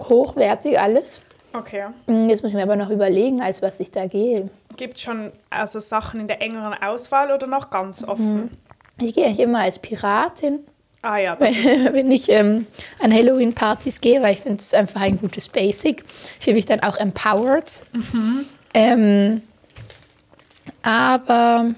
hochwertig 0.00 0.78
alles. 0.78 1.20
Okay. 1.52 1.86
Mm, 2.06 2.28
Jetzt 2.28 2.42
muss 2.42 2.50
ich 2.50 2.56
mir 2.56 2.62
aber 2.62 2.76
noch 2.76 2.90
überlegen, 2.90 3.40
als 3.40 3.62
was 3.62 3.80
ich 3.80 3.90
da 3.90 4.06
gehe. 4.06 4.50
Gibt 4.76 4.96
es 4.96 5.02
schon 5.02 5.32
also 5.50 5.80
Sachen 5.80 6.20
in 6.20 6.28
der 6.28 6.40
engeren 6.40 6.74
Auswahl 6.74 7.32
oder 7.32 7.46
noch 7.46 7.70
ganz 7.70 8.04
offen? 8.06 8.50
Ich 9.00 9.14
gehe 9.14 9.24
eigentlich 9.26 9.40
immer 9.40 9.60
als 9.60 9.78
Piratin. 9.78 10.60
Ah 11.02 11.16
ja, 11.16 11.36
das 11.36 11.50
ist, 11.56 11.92
wenn 11.92 12.10
ich 12.10 12.28
ähm, 12.28 12.66
an 13.00 13.12
Halloween-Partys 13.12 14.00
gehe, 14.00 14.22
weil 14.22 14.34
ich 14.34 14.40
finde 14.40 14.58
es 14.58 14.74
einfach 14.74 15.00
ein 15.00 15.18
gutes 15.18 15.48
Basic. 15.48 16.04
Ich 16.38 16.44
fühle 16.44 16.56
mich 16.56 16.66
dann 16.66 16.80
auch 16.80 16.96
empowered. 16.96 17.86
Ähm, 18.74 19.42
aber 20.82 21.74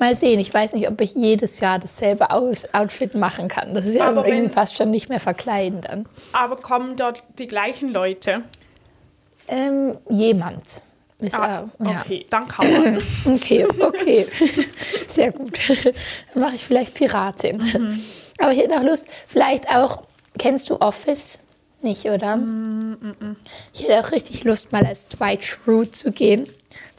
mal 0.00 0.14
sehen, 0.16 0.38
ich 0.40 0.52
weiß 0.52 0.72
nicht, 0.72 0.88
ob 0.88 1.00
ich 1.00 1.14
jedes 1.14 1.60
Jahr 1.60 1.78
dasselbe 1.78 2.30
Outfit 2.30 3.14
machen 3.14 3.48
kann. 3.48 3.74
Das 3.74 3.84
ist 3.86 3.94
ja 3.94 4.08
Aber 4.08 4.26
irgendwie 4.26 4.52
fast 4.52 4.76
schon 4.76 4.90
nicht 4.90 5.08
mehr 5.08 5.20
verkleiden 5.20 5.80
dann. 5.82 6.06
aber 6.32 6.56
kommen 6.56 6.96
dort 6.96 7.22
die 7.38 7.46
gleichen 7.46 7.88
Leute? 7.88 8.42
Ähm, 9.48 9.96
jemand. 10.08 10.62
Ist, 11.18 11.34
Ah, 11.38 11.66
ja. 11.80 12.00
okay, 12.00 12.26
dann 12.28 12.46
kann 12.46 12.70
man. 12.72 13.02
Okay, 13.36 13.66
okay. 13.80 14.26
Sehr 15.08 15.32
gut. 15.32 15.58
Dann 16.34 16.42
mache 16.42 16.56
ich 16.56 16.64
vielleicht 16.64 16.92
Piratin. 16.94 17.56
Mhm. 17.58 18.04
Aber 18.38 18.52
ich 18.52 18.58
hätte 18.58 18.76
auch 18.76 18.82
Lust, 18.82 19.06
vielleicht 19.26 19.66
auch, 19.74 20.02
kennst 20.38 20.68
du 20.68 20.78
Office? 20.80 21.38
Nicht, 21.80 22.04
oder? 22.06 22.36
Mm, 22.36 22.96
Ich 23.74 23.82
hätte 23.82 24.00
auch 24.00 24.12
richtig 24.12 24.44
Lust, 24.44 24.72
mal 24.72 24.84
als 24.84 25.08
Dwight 25.08 25.44
Schrute 25.44 25.90
zu 25.90 26.12
gehen. 26.12 26.48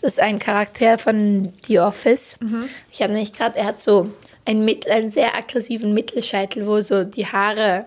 Das 0.01 0.13
ist 0.13 0.19
ein 0.19 0.39
Charakter 0.39 0.97
von 0.97 1.53
The 1.65 1.79
Office. 1.79 2.37
Mhm. 2.39 2.69
Ich 2.91 3.01
habe 3.01 3.13
nämlich 3.13 3.33
gerade, 3.33 3.57
er 3.57 3.65
hat 3.65 3.81
so 3.81 4.09
einen, 4.45 4.63
Mittel, 4.63 4.91
einen 4.91 5.09
sehr 5.09 5.35
aggressiven 5.35 5.93
Mittelscheitel, 5.93 6.67
wo 6.67 6.79
so 6.81 7.03
die 7.03 7.25
Haare 7.25 7.85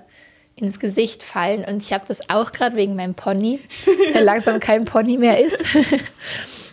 ins 0.56 0.78
Gesicht 0.78 1.22
fallen. 1.22 1.64
Und 1.64 1.82
ich 1.82 1.92
habe 1.92 2.04
das 2.06 2.28
auch 2.28 2.52
gerade 2.52 2.76
wegen 2.76 2.96
meinem 2.96 3.14
Pony, 3.14 3.60
der 4.14 4.22
langsam 4.22 4.60
kein 4.60 4.84
Pony 4.84 5.18
mehr 5.18 5.38
ist. 5.42 5.74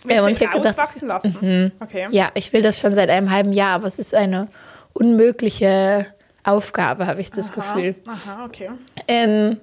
Willst 0.04 0.22
und 0.22 0.30
ich 0.32 0.40
habe 0.46 0.58
gedacht, 0.58 0.76
das- 0.78 1.00
lassen? 1.00 1.72
Okay. 1.80 2.08
ja, 2.10 2.30
ich 2.34 2.52
will 2.52 2.62
das 2.62 2.78
schon 2.78 2.94
seit 2.94 3.08
einem 3.08 3.30
halben 3.30 3.52
Jahr, 3.52 3.76
aber 3.76 3.86
es 3.86 3.98
ist 3.98 4.14
eine 4.14 4.48
unmögliche 4.92 6.06
Aufgabe, 6.44 7.06
habe 7.06 7.20
ich 7.20 7.30
das 7.30 7.50
Aha, 7.52 7.74
Gefühl. 7.74 7.94
Aha, 8.06 8.44
okay. 8.44 8.70
Ähm, 9.06 9.58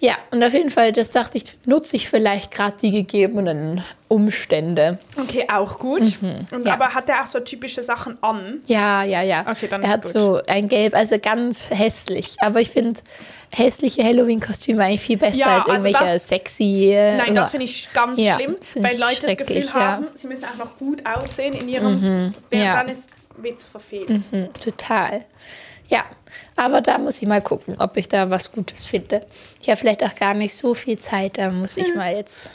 ja, 0.00 0.14
und 0.30 0.42
auf 0.42 0.52
jeden 0.52 0.70
Fall, 0.70 0.92
das 0.92 1.10
dachte 1.10 1.38
ich, 1.38 1.44
nutze 1.64 1.96
ich 1.96 2.08
vielleicht 2.08 2.50
gerade 2.50 2.76
die 2.82 2.90
gegebenen 2.90 3.82
Umstände. 4.08 4.98
Okay, 5.16 5.46
auch 5.52 5.78
gut. 5.78 6.00
Und, 6.00 6.22
Mhm. 6.22 6.46
ja. 6.66 6.72
Aber 6.74 6.94
hat 6.94 7.08
er 7.08 7.22
auch 7.22 7.26
so 7.26 7.40
typische 7.40 7.82
Sachen 7.82 8.22
an? 8.22 8.60
Ja, 8.66 9.04
ja, 9.04 9.22
ja. 9.22 9.44
Okay, 9.50 9.68
dann 9.68 9.82
er 9.82 9.88
ist 9.88 9.92
hat 9.94 10.02
gut. 10.04 10.12
so 10.12 10.40
ein 10.46 10.68
Gelb, 10.68 10.94
also 10.94 11.18
ganz 11.18 11.70
hässlich. 11.70 12.36
Aber 12.40 12.60
ich 12.60 12.70
finde 12.70 13.00
hässliche 13.54 14.02
Halloween-Kostüme 14.04 14.84
eigentlich 14.84 15.00
viel 15.00 15.16
besser 15.16 15.36
Ja, 15.36 15.46
als 15.58 15.68
also 15.68 15.86
irgendwelche 15.86 16.12
das- 16.14 16.28
sexy. 16.28 16.94
Nein, 17.16 17.34
das 17.34 17.50
finde 17.50 17.64
ich 17.64 17.88
ganz 17.94 18.20
Ja, 18.20 18.34
schlimm, 18.34 18.56
weil 18.76 18.98
Leute 18.98 19.26
das 19.26 19.36
Gefühl 19.36 19.72
haben, 19.74 20.06
sie 20.14 20.26
müssen 20.26 20.44
auch 20.44 20.56
noch 20.56 20.76
gut 20.78 21.02
aussehen 21.06 21.54
in 21.54 21.68
ihrem, 21.68 22.32
während 22.50 22.66
ja. 22.66 22.76
dann 22.82 22.88
ist 22.88 23.10
Witz 23.38 23.64
verfehlt. 23.64 24.08
Mhm, 24.32 24.48
total. 24.60 25.24
Ja, 25.88 26.04
aber 26.56 26.80
da 26.80 26.98
muss 26.98 27.20
ich 27.20 27.28
mal 27.28 27.42
gucken, 27.42 27.76
ob 27.78 27.96
ich 27.96 28.08
da 28.08 28.30
was 28.30 28.52
Gutes 28.52 28.86
finde. 28.86 29.26
Ich 29.60 29.68
habe 29.68 29.78
vielleicht 29.78 30.04
auch 30.04 30.14
gar 30.14 30.34
nicht 30.34 30.54
so 30.54 30.74
viel 30.74 30.98
Zeit, 30.98 31.38
da 31.38 31.50
muss 31.50 31.76
ich 31.76 31.94
mal 31.94 32.14
jetzt 32.14 32.50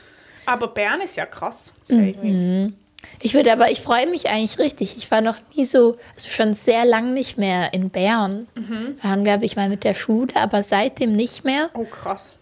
Aber 0.46 0.68
Bern 0.68 1.02
ist 1.02 1.16
ja 1.16 1.26
krass. 1.26 1.74
Mhm. 1.90 2.76
Ich 3.22 3.34
würde 3.34 3.52
aber, 3.52 3.70
ich 3.72 3.82
freue 3.82 4.08
mich 4.08 4.30
eigentlich 4.30 4.60
richtig. 4.60 4.98
Ich 4.98 5.12
war 5.12 5.22
noch 5.22 5.38
nie 5.56 5.66
so, 5.66 5.98
also 6.16 6.30
schon 6.30 6.54
sehr 6.54 6.86
lang 6.86 7.14
nicht 7.14 7.38
mehr 7.38 7.74
in 7.74 7.90
Bern. 7.90 8.48
Mhm. 8.56 8.96
Wir 9.02 9.10
waren, 9.10 9.24
glaube 9.24 9.46
ich, 9.46 9.56
mal 9.56 9.70
mit 9.70 9.84
der 9.84 9.94
Schule, 9.94 10.36
aber 10.36 10.64
seitdem 10.64 11.14
nicht 11.14 11.44
mehr. 11.44 11.70
Oh, 11.74 11.86
krass. 11.86 12.34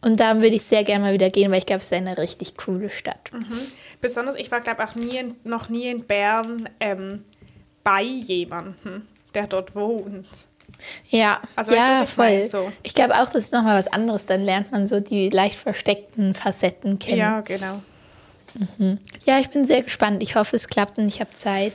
Und 0.00 0.20
da 0.20 0.36
würde 0.36 0.54
ich 0.54 0.62
sehr 0.62 0.84
gerne 0.84 1.04
mal 1.04 1.12
wieder 1.12 1.30
gehen, 1.30 1.50
weil 1.50 1.58
ich 1.58 1.66
glaube, 1.66 1.80
es 1.80 1.86
ist 1.86 1.92
eine 1.92 2.18
richtig 2.18 2.56
coole 2.56 2.88
Stadt. 2.90 3.30
Besonders, 4.00 4.36
ich 4.36 4.50
war, 4.50 4.60
glaube 4.60 4.82
ich, 4.82 4.90
auch 4.90 4.94
nie 4.94 5.16
in, 5.16 5.34
noch 5.44 5.68
nie 5.68 5.88
in 5.88 6.04
Bern 6.04 6.68
ähm, 6.78 7.24
bei 7.82 8.02
jemandem, 8.02 9.08
der 9.38 9.46
dort 9.46 9.74
wohnt. 9.74 10.26
Ja, 11.08 11.40
Also, 11.56 11.72
ja, 11.72 12.02
ich 12.04 12.16
meine? 12.16 12.44
voll. 12.48 12.62
So. 12.66 12.72
Ich 12.82 12.94
glaube 12.94 13.14
auch, 13.14 13.28
das 13.30 13.44
ist 13.44 13.52
nochmal 13.52 13.78
was 13.78 13.86
anderes. 13.88 14.26
Dann 14.26 14.44
lernt 14.44 14.70
man 14.72 14.86
so 14.86 15.00
die 15.00 15.30
leicht 15.30 15.56
versteckten 15.56 16.34
Facetten 16.34 16.98
kennen. 16.98 17.18
Ja, 17.18 17.40
genau. 17.40 17.80
Ja, 19.24 19.38
ich 19.38 19.50
bin 19.50 19.66
sehr 19.66 19.82
gespannt. 19.82 20.22
Ich 20.22 20.34
hoffe, 20.36 20.56
es 20.56 20.68
klappt 20.68 20.98
und 20.98 21.06
ich 21.06 21.20
habe 21.20 21.30
Zeit. 21.34 21.74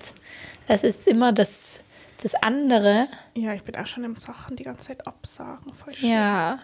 Das 0.68 0.84
ist 0.84 1.08
immer 1.08 1.32
das, 1.32 1.82
das 2.22 2.36
andere. 2.36 3.08
Ja, 3.36 3.54
ich 3.54 3.64
bin 3.64 3.76
auch 3.76 3.88
schon 3.88 4.04
im 4.04 4.16
Sachen 4.16 4.56
die 4.56 4.64
ganze 4.64 4.88
Zeit 4.88 5.06
absagen. 5.06 5.74
Voll 5.74 5.94
schlimm. 5.94 6.12
Ja, 6.12 6.60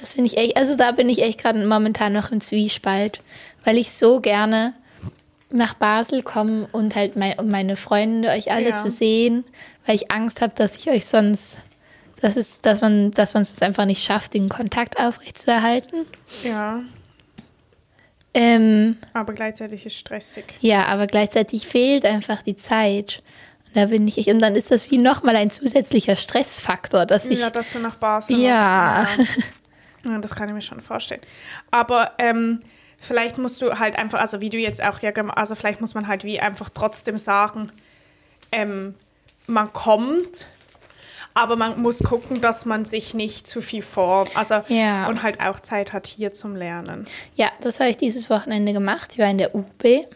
das 0.00 0.14
finde 0.14 0.26
ich 0.32 0.36
echt. 0.36 0.56
Also 0.56 0.76
da 0.76 0.92
bin 0.92 1.08
ich 1.08 1.22
echt 1.22 1.40
gerade 1.42 1.64
momentan 1.66 2.12
noch 2.12 2.30
im 2.32 2.40
Zwiespalt, 2.40 3.20
weil 3.64 3.78
ich 3.78 3.92
so 3.92 4.20
gerne 4.20 4.74
nach 5.52 5.74
Basel 5.74 6.22
komme 6.22 6.68
und 6.72 6.94
halt 6.96 7.16
mein, 7.16 7.38
um 7.38 7.48
meine 7.48 7.76
Freunde, 7.76 8.28
euch 8.30 8.50
alle 8.52 8.70
Ja. 8.70 8.76
zu 8.76 8.88
sehen, 8.90 9.44
weil 9.86 9.96
ich 9.96 10.10
Angst 10.12 10.40
habe, 10.40 10.52
dass 10.56 10.76
ich 10.76 10.88
euch 10.90 11.06
sonst, 11.06 11.58
das 12.20 12.36
ist, 12.36 12.64
dass 12.66 12.80
man, 12.80 13.10
dass 13.12 13.34
man 13.34 13.42
es 13.42 13.60
einfach 13.62 13.84
nicht 13.84 14.04
schafft, 14.04 14.34
den 14.34 14.48
Kontakt 14.48 14.98
aufrechtzuerhalten. 14.98 16.06
ja, 16.44 16.80
Ähm, 18.34 18.96
aber 19.12 19.34
gleichzeitig 19.34 19.84
ist 19.84 19.92
es 19.92 19.98
stressig. 19.98 20.54
ja, 20.60 20.86
aber 20.86 21.06
gleichzeitig 21.06 21.66
fehlt 21.66 22.06
einfach 22.06 22.40
die 22.42 22.56
Zeit. 22.56 23.22
Und 23.66 23.76
da 23.76 23.86
bin 23.86 24.08
ich, 24.08 24.26
und 24.28 24.38
dann 24.40 24.54
ist 24.56 24.70
das 24.70 24.90
wie 24.90 24.96
nochmal 24.98 25.36
ein 25.36 25.50
zusätzlicher 25.50 26.16
Stressfaktor, 26.16 27.04
dass 27.04 27.26
ich, 27.26 27.40
ja, 27.40 27.50
dass 27.50 27.72
du 27.72 27.78
nach 27.78 27.96
Basel 27.96 28.38
Ja. 28.38 29.06
musst. 29.16 29.36
Ja. 30.04 30.12
ja, 30.12 30.18
das 30.18 30.34
kann 30.34 30.48
ich 30.48 30.54
mir 30.54 30.62
schon 30.62 30.80
vorstellen. 30.80 31.20
Aber 31.70 32.12
ähm, 32.18 32.60
vielleicht 33.02 33.36
musst 33.36 33.60
du 33.60 33.78
halt 33.78 33.96
einfach, 33.98 34.20
also 34.20 34.40
wie 34.40 34.48
du 34.48 34.56
jetzt 34.58 34.82
auch 34.82 35.00
ja, 35.00 35.10
also 35.34 35.54
vielleicht 35.54 35.80
muss 35.82 35.94
man 35.94 36.06
halt 36.08 36.24
wie 36.24 36.40
einfach 36.40 36.70
trotzdem 36.70 37.18
sagen, 37.18 37.70
ähm, 38.52 38.94
man 39.46 39.72
kommt, 39.72 40.46
aber 41.34 41.56
man 41.56 41.80
muss 41.80 41.98
gucken, 41.98 42.40
dass 42.40 42.64
man 42.64 42.84
sich 42.84 43.12
nicht 43.14 43.46
zu 43.46 43.60
viel 43.60 43.82
vor, 43.82 44.26
also 44.34 44.60
Ja. 44.68 45.08
und 45.08 45.22
halt 45.22 45.40
auch 45.40 45.60
Zeit 45.60 45.92
hat 45.92 46.06
hier 46.06 46.32
zum 46.32 46.54
Lernen. 46.56 47.04
ja, 47.34 47.50
das 47.60 47.80
habe 47.80 47.90
ich 47.90 47.96
dieses 47.96 48.30
Wochenende 48.30 48.72
gemacht. 48.72 49.10
Ich 49.12 49.18
war 49.18 49.28
in 49.30 49.38
der 49.38 49.54
UB. 49.54 50.06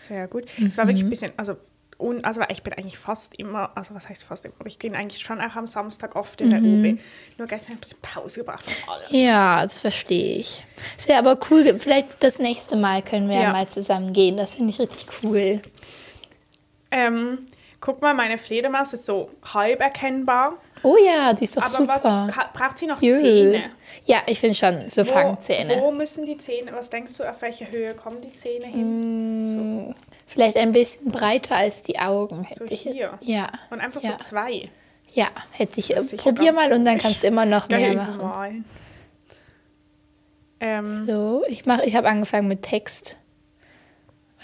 Sehr 0.00 0.26
gut. 0.28 0.44
Es 0.66 0.76
war 0.78 0.84
Mhm. 0.84 0.88
wirklich 0.88 1.04
ein 1.04 1.10
bisschen, 1.10 1.32
also, 1.36 1.56
un, 1.98 2.24
also 2.24 2.42
ich 2.48 2.62
bin 2.62 2.72
eigentlich 2.74 2.96
fast 2.98 3.34
immer, 3.38 3.70
also 3.74 3.94
was 3.94 4.08
heißt 4.08 4.24
fast 4.24 4.44
immer, 4.44 4.54
aber 4.60 4.68
ich 4.68 4.78
bin 4.78 4.94
eigentlich 4.94 5.20
schon 5.20 5.40
auch 5.40 5.56
am 5.56 5.66
Samstag 5.66 6.14
oft 6.16 6.40
in 6.40 6.50
der 6.50 6.60
Mhm. 6.60 6.84
UB. 6.94 6.98
Nur 7.38 7.48
gestern 7.48 7.74
habe 7.74 7.80
ich 7.84 7.92
ein 7.94 7.98
bisschen 7.98 7.98
Pause 8.02 8.40
gebracht. 8.40 8.64
Ja, 9.10 9.62
das 9.62 9.78
verstehe 9.78 10.36
ich. 10.36 10.64
Es 10.96 11.08
wäre 11.08 11.18
aber 11.18 11.38
cool, 11.50 11.78
vielleicht 11.78 12.22
das 12.22 12.38
nächste 12.38 12.76
Mal 12.76 13.02
können 13.02 13.28
wir 13.28 13.36
ja, 13.36 13.42
Ja. 13.42 13.52
mal 13.52 13.68
zusammen 13.68 14.12
gehen. 14.12 14.36
Das 14.36 14.54
finde 14.54 14.70
ich 14.70 14.78
richtig 14.78 15.06
cool. 15.22 15.60
Ähm, 16.90 17.46
guck 17.80 18.00
mal, 18.00 18.14
meine 18.14 18.38
Fledermaus 18.38 18.92
ist 18.92 19.04
so 19.04 19.30
halb 19.52 19.80
erkennbar. 19.80 20.54
Oh 20.84 20.96
ja, 21.04 21.32
die 21.32 21.44
ist 21.44 21.56
doch 21.56 21.62
aber 21.62 21.88
was 21.88 22.02
super. 22.02 22.28
hat, 22.36 22.52
braucht 22.52 22.78
sie 22.78 22.86
noch 22.86 23.02
Jö. 23.02 23.18
Zähne? 23.20 23.70
Ja, 24.04 24.18
ich 24.26 24.38
finde 24.38 24.54
schon, 24.54 24.88
so 24.88 25.04
Wo, 25.06 25.10
Fangzähne. 25.10 25.76
wo 25.80 25.90
müssen 25.90 26.24
die 26.24 26.38
Zähne, 26.38 26.72
was 26.72 26.88
denkst 26.88 27.16
du, 27.18 27.28
auf 27.28 27.42
welche 27.42 27.68
Höhe 27.70 27.94
kommen 27.94 28.20
die 28.20 28.32
Zähne 28.34 28.66
hin? 28.66 29.94
Vielleicht 30.38 30.56
ein 30.56 30.70
bisschen 30.70 31.10
breiter 31.10 31.56
als 31.56 31.82
die 31.82 31.98
Augen, 31.98 32.44
hätte 32.44 32.60
So 32.60 32.72
ich 32.72 32.82
hier. 32.82 32.94
jetzt. 32.94 33.26
Ja. 33.28 33.50
Und 33.70 33.80
einfach 33.80 34.00
ja. 34.04 34.12
so 34.12 34.24
zwei. 34.24 34.70
Ja, 35.12 35.26
hätte 35.50 35.80
ich. 35.80 35.96
Äh, 35.96 36.04
probier 36.16 36.52
mal 36.52 36.72
und 36.72 36.84
dann 36.84 36.96
kannst 36.98 37.24
du 37.24 37.26
immer 37.26 37.44
noch 37.44 37.68
mehr 37.68 37.92
machen. 37.94 38.64
Ähm, 40.60 41.06
So, 41.06 41.44
ich 41.48 41.66
mache, 41.66 41.84
ich 41.86 41.96
habe 41.96 42.08
angefangen 42.08 42.46
mit 42.46 42.62
Text. 42.62 43.18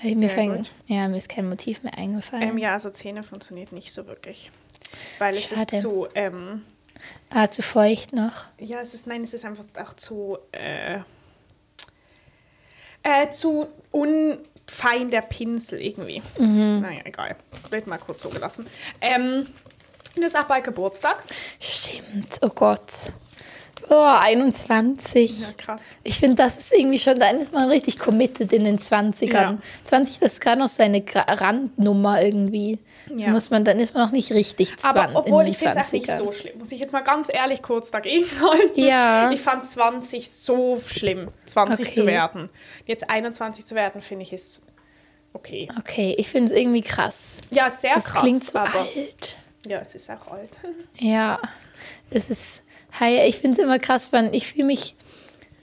Weil 0.03 0.11
ich 0.11 0.17
mir 0.17 0.31
Sehr 0.31 0.49
gut. 0.49 0.73
ja, 0.89 1.07
mir 1.07 1.17
ist 1.17 1.29
kein 1.29 1.49
Motiv 1.49 1.85
mehr 1.85 1.97
eingefallen. 1.97 2.43
ähm, 2.43 2.59
ja, 2.59 2.73
also 2.73 2.91
Zähne 2.91 3.23
funktioniert 3.23 3.71
nicht 3.71 3.93
so 3.93 4.09
wirklich. 4.09 4.51
Weil 5.21 5.37
es 5.37 5.45
Schade. 5.45 5.77
ist 5.77 5.81
zu, 5.83 6.09
ähm, 6.17 6.63
Ah, 7.31 7.49
zu 7.49 7.63
feucht 7.63 8.13
noch. 8.13 8.47
Ja, 8.59 8.81
es 8.81 8.95
ist, 8.95 9.07
nein, 9.07 9.23
es 9.23 9.33
ist 9.33 9.45
einfach 9.45 9.65
auch 9.81 9.95
zu, 9.95 10.39
äh, 10.51 10.99
äh, 13.05 13.31
zu 13.31 13.69
unfein 14.69 15.11
der 15.11 15.23
Pinsel 15.23 15.81
irgendwie. 15.81 16.23
Mhm. 16.39 16.81
Naja, 16.81 17.01
egal. 17.05 17.37
Wird 17.71 17.87
mal 17.87 17.99
kurz 17.99 18.23
so 18.23 18.29
gelassen. 18.29 18.67
Ähm, 19.01 19.49
du 20.17 20.23
hast 20.23 20.37
auch 20.37 20.45
bald 20.45 20.65
Geburtstag. 20.65 21.23
Stimmt, 21.61 22.39
oh 22.41 22.49
Gott. 22.49 23.13
Oh, 23.91 24.17
21. 24.19 25.41
Ja, 25.41 25.47
krass. 25.59 25.97
Ich 26.05 26.19
finde, 26.19 26.37
das 26.37 26.57
ist 26.57 26.73
irgendwie 26.73 26.99
schon, 26.99 27.19
dann 27.19 27.39
ist 27.41 27.53
man 27.53 27.69
richtig 27.69 27.99
committed 27.99 28.53
in 28.53 28.65
den 28.65 28.79
20ern. 28.79 29.33
Ja. 29.33 29.59
20, 29.85 30.19
das 30.21 30.35
ist 30.35 30.41
gerade 30.41 30.59
noch 30.61 30.69
so 30.69 30.83
eine 30.83 31.05
Randnummer 31.15 32.23
irgendwie. 32.23 32.79
Ja. 33.15 33.29
Muss 33.29 33.51
man, 33.51 33.65
dann 33.65 33.79
ist 33.79 33.93
man 33.95 34.05
noch 34.05 34.13
nicht 34.13 34.33
richtig 34.33 34.77
20 34.79 34.85
Aber 34.85 35.19
obwohl 35.19 35.47
ich 35.47 35.59
finde 35.59 35.79
es 35.79 35.87
auch 35.87 35.93
nicht 35.93 36.09
20ern. 36.09 36.17
so 36.19 36.33
schlimm, 36.33 36.59
muss 36.59 36.73
ich 36.73 36.81
jetzt 36.81 36.93
mal 36.93 37.03
ganz 37.03 37.29
ehrlich 37.33 37.61
kurz 37.63 37.91
dagegen 37.91 38.27
halten. 38.41 38.73
Ja. 38.81 39.31
Ich 39.31 39.41
fand 39.43 39.67
20 39.67 40.31
so 40.31 40.81
schlimm, 40.87 41.29
20 41.47 41.87
Okay. 41.87 41.95
zu 41.95 42.07
werden. 42.07 42.49
Jetzt 42.87 43.09
21 43.11 43.65
zu 43.67 43.75
werden, 43.75 44.01
finde 44.01 44.23
ich 44.23 44.33
ist 44.33 44.63
okay. 45.35 45.69
Okay, 45.79 46.15
ich 46.17 46.29
finde 46.31 46.53
es 46.55 46.59
irgendwie 46.59 46.81
krass. 46.81 47.41
Ja, 47.51 47.69
sehr 47.69 47.97
Das 47.97 48.05
krass. 48.07 48.23
klingt 48.23 48.47
so 48.47 48.59
aber 48.59 48.81
alt. 48.81 49.37
ja, 49.67 49.79
es 49.81 49.95
ist 49.95 50.11
auch 50.11 50.33
alt. 50.33 50.51
Ja, 50.99 51.39
es 52.11 52.31
ist, 52.31 52.63
hey, 52.99 53.29
ich 53.29 53.37
finde 53.37 53.59
es 53.61 53.65
immer 53.65 53.79
krass, 53.79 54.13
weil 54.13 54.35
ich 54.35 54.47
fühle 54.49 54.65
mich 54.67 54.95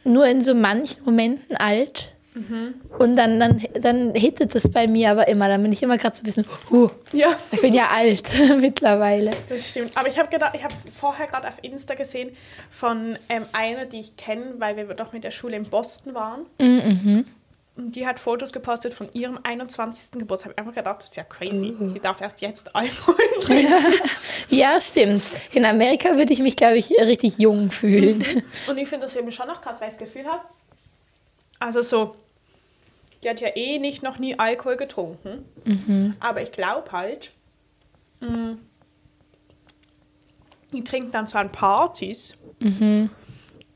nur 0.03 0.25
in 0.27 0.43
so 0.43 0.53
manchen 0.53 1.03
Momenten 1.05 1.55
alt. 1.57 2.07
Mhm. 2.33 2.75
Und 2.97 3.17
dann, 3.17 3.39
dann, 3.41 3.61
dann 3.73 4.15
hittet 4.15 4.55
es 4.55 4.71
bei 4.71 4.87
mir 4.87 5.11
aber 5.11 5.27
immer. 5.27 5.49
Dann 5.49 5.61
bin 5.63 5.73
ich 5.73 5.83
immer 5.83 5.97
gerade 5.97 6.15
so 6.15 6.21
ein 6.21 6.25
bisschen, 6.25 6.45
huh, 6.69 6.89
Ja. 7.11 7.35
ich 7.51 7.59
bin 7.59 7.73
ja 7.73 7.87
alt 7.89 8.23
mittlerweile. 8.57 9.31
Das 9.49 9.69
stimmt. 9.69 9.91
Aber 9.97 10.07
ich 10.07 10.17
habe 10.17 10.29
habe 10.37 10.73
vorher 10.97 11.27
gerade 11.27 11.49
auf 11.49 11.55
Insta 11.61 11.93
gesehen 11.93 12.31
von 12.69 13.17
ähm, 13.27 13.43
einer, 13.51 13.85
die 13.85 13.99
ich 13.99 14.15
kenne, 14.15 14.53
weil 14.59 14.77
wir 14.77 14.85
doch 14.93 15.11
mit 15.11 15.25
der 15.25 15.31
Schule 15.31 15.57
in 15.57 15.65
Boston 15.65 16.13
waren. 16.15 16.45
Mhm, 16.59 16.79
Und 17.17 17.25
die 17.77 18.05
hat 18.05 18.19
Fotos 18.19 18.51
gepostet 18.51 18.93
von 18.93 19.07
ihrem 19.13 19.39
21. 19.41 20.19
Geburtstag. 20.19 20.51
Ich 20.51 20.57
habe 20.57 20.67
einfach 20.69 20.75
gedacht, 20.75 20.97
das 20.99 21.09
ist 21.09 21.15
ja 21.15 21.23
crazy. 21.23 21.73
Mhm. 21.77 21.93
Die 21.93 21.99
darf 21.99 22.19
erst 22.21 22.41
jetzt 22.41 22.75
Alkohol 22.75 23.15
trinken. 23.41 23.73
Ja, 24.49 24.79
stimmt. 24.81 25.23
In 25.53 25.65
Amerika 25.65 26.17
würde 26.17 26.33
ich 26.33 26.39
mich, 26.39 26.55
glaube 26.57 26.77
ich, 26.77 26.91
richtig 26.91 27.37
jung 27.39 27.71
fühlen. 27.71 28.23
Und 28.67 28.77
ich 28.77 28.89
finde 28.89 29.05
das 29.05 29.15
eben 29.15 29.31
schon 29.31 29.47
noch 29.47 29.61
krass, 29.61 29.79
weil 29.81 29.87
ich 29.89 29.95
das 29.97 30.03
Gefühl 30.05 30.25
habe, 30.25 30.43
also 31.59 31.81
so, 31.81 32.15
die 33.23 33.29
hat 33.29 33.39
ja 33.39 33.49
eh 33.55 33.79
nicht 33.79 34.03
noch 34.03 34.19
nie 34.19 34.37
Alkohol 34.37 34.75
getrunken. 34.77 35.45
Mhm. 35.63 36.15
Aber 36.19 36.41
ich 36.41 36.51
glaube 36.51 36.91
halt, 36.91 37.31
mh, 38.19 38.57
die 40.73 40.83
trinken 40.83 41.11
dann 41.11 41.27
zwar 41.27 41.41
an 41.41 41.51
Partys, 41.51 42.35
Mhm. 42.59 43.09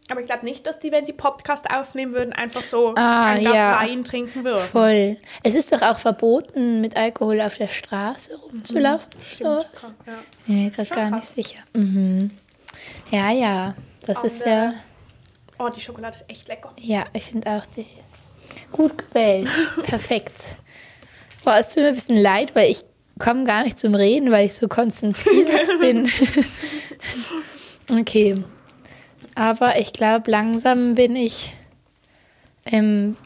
Aber 0.10 0.20
ich 0.22 0.26
glaube 0.28 0.46
nicht, 0.46 0.68
dass 0.68 0.80
die, 0.80 0.91
wenn 0.91 1.04
sie 1.06 1.13
Podcast 1.13 1.70
aufnehmen 1.70 2.13
würden, 2.13 2.32
einfach 2.34 2.62
so 2.62 2.94
Ah, 2.96 3.32
ein 3.32 3.39
Glas 3.41 3.56
ja. 3.56 3.80
Wein 3.82 4.04
trinken 4.04 4.44
würden. 4.44 4.63
Voll. 4.72 5.18
Es 5.44 5.56
ist 5.56 5.72
doch 5.72 5.82
auch 5.82 5.98
verboten, 5.98 6.82
mit 6.82 6.96
Alkohol 6.96 7.41
auf 7.41 7.56
der 7.58 7.68
Straße 7.68 8.36
rumzulaufen. 8.38 9.08
Stimmt. 9.22 9.68
So. 9.74 9.88
Ja. 10.06 10.13
Ich 10.41 10.46
bin 10.48 10.63
mir 10.63 10.70
gerade 10.72 10.89
gar 10.89 11.10
krass. 11.10 11.36
nicht 11.36 11.48
sicher. 11.50 11.63
Mhm. 11.74 12.32
Ja, 13.12 13.32
ja. 13.32 13.76
Das 14.06 14.18
Und, 14.20 14.26
ist 14.26 14.46
ja. 14.46 14.74
Oh, 15.58 15.70
die 15.70 15.82
Schokolade 15.82 16.15
ist 16.18 16.26
echt 16.30 16.48
lecker. 16.48 16.72
Ja, 16.78 17.06
ich 17.13 17.24
finde 17.26 17.50
auch 17.50 17.65
die 17.76 17.86
gut 18.72 18.98
gewählt. 18.98 19.48
Perfekt. 19.84 20.56
Boah, 21.44 21.58
es 21.60 21.70
tut 21.70 21.78
mir 21.78 21.88
ein 21.89 21.96
bisschen 21.96 22.18
leid, 22.18 22.54
weil 22.56 22.70
ich 22.70 22.84
komme 23.20 23.46
gar 23.46 23.63
nicht 23.63 23.80
zum 23.80 23.96
Reden, 23.96 24.32
weil 24.32 24.46
ich 24.48 24.54
so 24.54 24.68
konzentriert 24.68 25.68
bin. 25.80 26.12
okay. 28.00 28.44
Aber 29.36 29.78
ich 29.78 29.93
glaube, 29.93 30.32
langsam 30.32 30.95
bin 30.95 31.15
ich 31.15 31.54
ähm, 32.65 33.17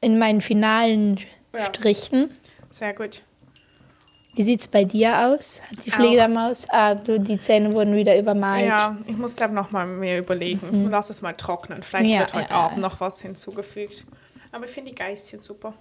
in 0.00 0.18
meinen 0.18 0.40
finalen 0.40 1.18
Ja. 1.52 1.64
Strichen. 1.64 2.30
Sehr 2.70 2.94
gut. 2.94 3.22
Wie 4.34 4.42
sieht 4.42 4.60
es 4.60 4.68
bei 4.68 4.84
dir 4.84 5.26
aus? 5.28 5.62
Hat 5.70 5.84
die 5.86 5.90
Auch. 5.92 5.96
Fledermaus? 5.96 6.66
Ah, 6.68 6.94
du, 6.94 7.18
die 7.18 7.38
Zähne 7.38 7.72
wurden 7.72 7.96
wieder 7.96 8.18
übermalt. 8.18 8.66
Ja, 8.66 8.96
ich 9.06 9.16
muss 9.16 9.34
glaube 9.34 9.54
noch 9.54 9.70
mal 9.70 9.86
mir 9.86 10.18
überlegen. 10.18 10.88
Lass 10.90 11.08
es 11.08 11.22
mal 11.22 11.32
trocknen. 11.32 11.82
Vielleicht 11.82 12.04
Mhm. 12.06 12.12
Ja, 12.12 12.20
wird 12.20 12.34
heute 12.34 12.50
ja, 12.50 12.56
Abend 12.56 12.78
noch 12.78 13.00
was 13.00 13.20
hinzugefügt. 13.22 14.04
Aber 14.52 14.66
ich 14.66 14.70
finde 14.70 14.90
die 14.90 14.94
Geistchen 14.94 15.40
super. 15.40 15.72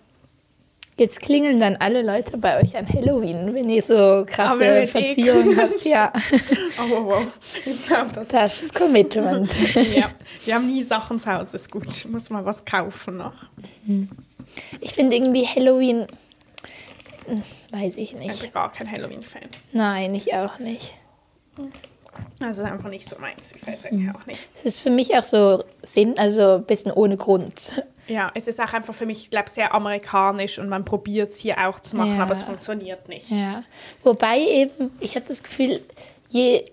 Jetzt 0.98 1.22
klingeln 1.22 1.60
dann 1.60 1.76
alle 1.76 2.02
Leute 2.02 2.38
bei 2.38 2.62
euch 2.64 2.78
an 2.78 2.88
Halloween, 2.88 3.54
wenn 3.54 3.70
ihr 3.70 3.82
so 3.84 4.24
krasse 4.26 4.58
mit 4.80 4.90
Verzierungen 4.90 5.58
habt. 5.58 5.84
Ja, 5.84 6.14
Oh, 6.80 6.90
wow, 6.90 7.06
wow. 7.06 7.28
Ich 7.66 7.86
glaube, 7.86 8.12
das. 8.14 8.30
das 8.30 8.62
ist 8.62 8.74
Commitment. 8.74 9.50
ja. 9.94 10.10
Wir 10.46 10.56
haben 10.56 10.68
nie 10.68 10.84
Sachen 10.84 11.20
zu 11.20 11.32
Hause, 11.34 11.58
ist 11.58 11.70
gut. 11.70 12.06
Muss 12.10 12.30
mal 12.30 12.46
was 12.46 12.64
kaufen 12.64 13.18
noch. 13.18 13.34
Ich 14.80 14.94
finde 14.94 15.18
irgendwie 15.18 15.46
Halloween, 15.46 16.08
hm, 17.26 17.44
weiß 17.72 17.98
ich 17.98 18.14
Ich 18.14 18.20
nicht. 18.20 18.42
bin 18.42 18.52
gar 18.52 18.72
kein 18.72 18.90
Halloween-Fan. 18.90 19.50
Nein, 19.74 20.16
ich 20.16 20.34
auch 20.34 20.60
nicht. 20.60 20.94
Also 22.40 22.64
ist 22.64 22.70
einfach 22.72 22.90
nicht 22.90 23.10
so 23.10 23.18
meins. 23.20 23.54
Ich 23.54 23.68
weiß 23.68 23.86
eigentlich 23.88 24.16
auch 24.16 24.26
nicht. 24.28 24.48
Es 24.56 24.64
ist 24.64 24.80
für 24.80 24.90
mich 24.90 25.14
auch 25.18 25.24
so 25.24 25.64
Sinn, 25.84 26.18
also 26.18 26.56
ein 26.56 26.64
bisschen 26.66 26.94
ohne 26.94 27.18
Grund. 27.18 27.84
Ja, 28.08 28.32
es 28.36 28.48
ist 28.48 28.60
auch 28.62 28.72
einfach 28.74 28.94
für 28.94 29.06
mich, 29.06 29.24
ich 29.24 29.30
glaube, 29.32 29.50
sehr 29.50 29.74
amerikanisch 29.74 30.60
und 30.60 30.70
man 30.70 30.86
probiert 30.86 31.32
es 31.32 31.38
hier 31.38 31.68
auch 31.68 31.80
zu 31.80 31.96
machen, 31.96 32.16
Ja. 32.18 32.24
aber 32.24 32.34
es 32.34 32.44
funktioniert 32.44 33.10
nicht. 33.10 33.30
Ja. 33.32 33.64
Wobei 34.04 34.40
eben, 34.40 34.92
ich 35.00 35.16
habe 35.16 35.26
das 35.28 35.42
Gefühl, 35.42 35.82
je, 36.30 36.66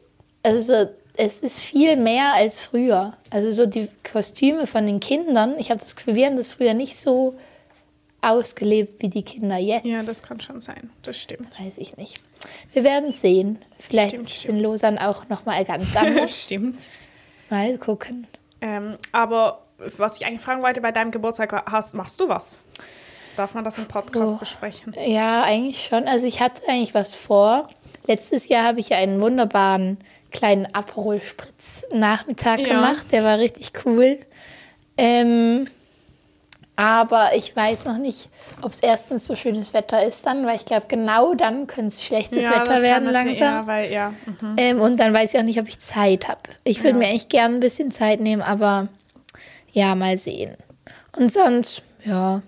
also 0.42 0.87
es 1.16 1.40
ist 1.40 1.59
viel 1.61 1.97
mehr 1.97 2.35
als 2.35 2.61
früher. 2.61 3.16
Also 3.31 3.51
so 3.53 3.66
die 3.66 3.88
Kostüme 4.11 4.66
von 4.66 4.87
den 4.87 5.01
Kindern, 5.01 5.55
ich 5.59 5.71
habe 5.71 5.81
das 5.81 5.97
Gefühl, 5.97 6.14
wir 6.16 6.27
haben 6.27 6.37
das 6.37 6.51
früher 6.53 6.75
nicht 6.75 6.99
so 6.99 7.35
ausgelebt 8.21 9.03
wie 9.03 9.09
die 9.09 9.23
Kinder 9.23 9.57
jetzt. 9.57 9.85
Ja, 9.85 10.03
das 10.03 10.23
kann 10.23 10.40
schon 10.40 10.61
sein. 10.61 10.90
Das 11.03 11.16
stimmt. 11.18 11.59
weiß 11.61 11.79
ich 11.79 11.97
nicht. 11.97 12.23
Wir 12.73 12.85
werden 12.85 13.12
sehen. 13.12 13.59
Vielleicht 13.79 14.11
Stimmt, 14.14 14.29
ist 14.29 14.38
es 14.38 14.45
in 14.45 14.61
Lausanne 14.61 15.09
auch 15.09 15.29
nochmal 15.29 15.64
ganz 15.64 15.95
anders. 15.97 16.31
stimmt. 16.45 16.87
mal 17.51 17.77
gucken. 17.79 18.27
Ähm, 18.61 18.95
aber 19.11 19.62
was 19.99 20.16
ich 20.16 20.27
eigentlich 20.27 20.40
fragen 20.40 20.62
wollte, 20.62 20.81
bei 20.81 20.92
deinem 20.92 21.11
Geburtstag, 21.11 21.71
hast, 21.71 21.95
machst 21.95 22.21
du 22.21 22.29
was? 22.29 22.61
Darf 23.37 23.55
man 23.55 23.64
das 23.64 23.79
im 23.79 23.87
Podcast 23.87 24.35
Oh. 24.35 24.37
besprechen? 24.37 24.95
Ja, 25.07 25.42
eigentlich 25.42 25.87
schon. 25.87 26.07
Also 26.07 26.27
ich 26.27 26.40
hatte 26.40 26.62
eigentlich 26.68 26.92
was 26.95 27.14
vor. 27.14 27.68
Letztes 28.07 28.49
Jahr 28.49 28.64
habe 28.64 28.81
ich 28.81 28.90
ja 28.90 28.99
einen 28.99 29.21
wunderbaren 29.23 29.97
kleinen 30.33 30.66
Aperol-Spritz-Nachmittag 30.75 32.59
Ja. 32.61 32.66
gemacht. 32.75 33.07
Der 33.11 33.25
war 33.25 33.38
richtig 33.38 33.73
cool. 33.87 34.18
Ähm, 34.99 35.66
aber 36.77 37.31
ich 37.37 37.55
weiß 37.55 37.85
noch 37.85 37.99
nicht, 37.99 38.29
ob 38.62 38.73
es 38.73 38.81
erstens 38.81 39.27
so 39.27 39.37
schönes 39.37 39.73
Wetter 39.75 40.05
ist 40.05 40.27
dann, 40.27 40.47
weil 40.47 40.57
ich 40.57 40.64
glaube, 40.64 40.87
genau 40.88 41.35
dann 41.35 41.66
könnte 41.66 41.88
es 41.95 42.03
schlechtes 42.03 42.45
das 42.45 42.55
Wetter 42.55 42.83
werden 42.83 43.11
langsam. 43.11 43.38
Ja, 43.38 43.66
weil, 43.66 43.92
ja. 43.92 44.14
Mhm. 44.40 44.55
Ähm, 44.57 44.81
und 44.81 44.99
dann 44.99 45.12
weiß 45.14 45.33
ich 45.35 45.40
auch 45.40 45.45
nicht, 45.45 45.61
ob 45.61 45.68
ich 45.68 45.81
Zeit 45.81 46.29
habe. 46.29 46.40
Ich 46.64 46.79
würde 46.83 46.99
Ja. 46.99 47.05
mir 47.05 47.09
eigentlich 47.11 47.29
gern 47.29 47.55
ein 47.55 47.61
bisschen 47.61 47.92
Zeit 47.92 48.21
nehmen, 48.21 48.42
aber 48.42 48.88
ja, 49.72 49.94
mal 49.94 50.16
sehen. 50.18 50.56
Und 51.16 51.32
sonst, 51.32 51.82
ja, 52.04 52.42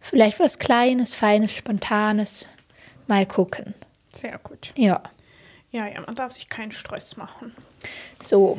vielleicht 0.00 0.38
was 0.40 0.58
Kleines, 0.58 1.12
Feines, 1.14 1.54
Spontanes. 1.54 2.50
Mal 3.06 3.26
gucken. 3.26 3.74
Sehr 4.14 4.38
gut. 4.38 4.72
Ja, 4.76 5.02
Ja, 5.70 5.86
ja, 5.86 6.00
man 6.00 6.14
darf 6.14 6.32
sich 6.32 6.48
keinen 6.48 6.72
Stress 6.72 7.16
machen. 7.16 7.54
so. 8.20 8.58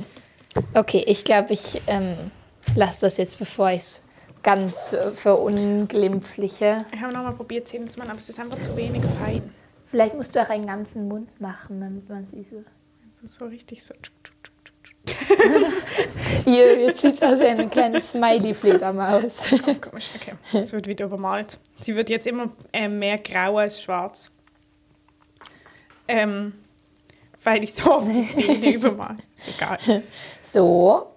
Okay, 0.74 1.04
ich 1.06 1.24
glaube, 1.26 1.54
ich 1.54 1.80
ähm, 1.86 2.32
lasse 2.76 3.02
das 3.02 3.17
jetzt, 3.17 3.38
bevor 3.38 3.69
ich 3.69 3.78
es 3.80 4.04
ganz 4.41 4.93
äh, 4.93 5.12
verunglimpfliche. 5.12 6.86
Ich 6.91 7.00
habe 7.00 7.13
nochmal 7.13 7.34
probiert, 7.34 7.67
Zähne 7.67 7.88
zu 7.88 8.00
machen, 8.00 8.10
aber 8.10 8.19
es 8.19 8.30
ist 8.30 8.39
einfach 8.39 8.60
zu 8.60 8.76
wenig 8.76 9.04
fein. 9.19 9.54
Vielleicht 9.86 10.15
musst 10.15 10.36
du 10.36 10.41
auch 10.41 10.50
einen 10.50 10.65
ganzen 10.65 11.08
Mund 11.08 11.39
machen, 11.39 11.82
damit 11.82 12.10
man 12.10 12.28
sie 12.32 12.43
so. 12.43 12.63
Also 13.12 13.28
so 13.28 13.45
richtig 13.45 13.84
so. 13.84 13.93
Hier, 16.52 16.80
jetzt 16.80 17.02
sieht 17.02 17.22
aus 17.24 17.40
wie 17.40 17.44
eine 17.46 17.68
kleine 17.70 18.02
Smiley-Fledermaus. 18.02 19.42
Ganz 19.66 19.82
komisch. 19.82 20.10
Okay, 20.16 20.34
es 20.54 20.72
wird 20.74 20.88
wieder 20.88 21.06
übermalt. 21.06 21.60
Sie 21.82 21.96
wird 21.96 22.10
jetzt 22.10 22.26
immer 22.28 22.50
äh, 22.74 22.88
mehr 22.88 23.18
grau 23.20 23.58
als 23.58 23.82
schwarz. 23.82 24.32
Ähm, 26.08 26.54
weil 27.44 27.64
ich 27.64 27.74
so 27.74 27.92
oft 27.92 28.08
die 28.08 28.28
Zähne 28.32 28.72
übermal. 28.74 29.16
Ist 29.38 29.56
egal. 29.56 30.04
So, 30.44 31.08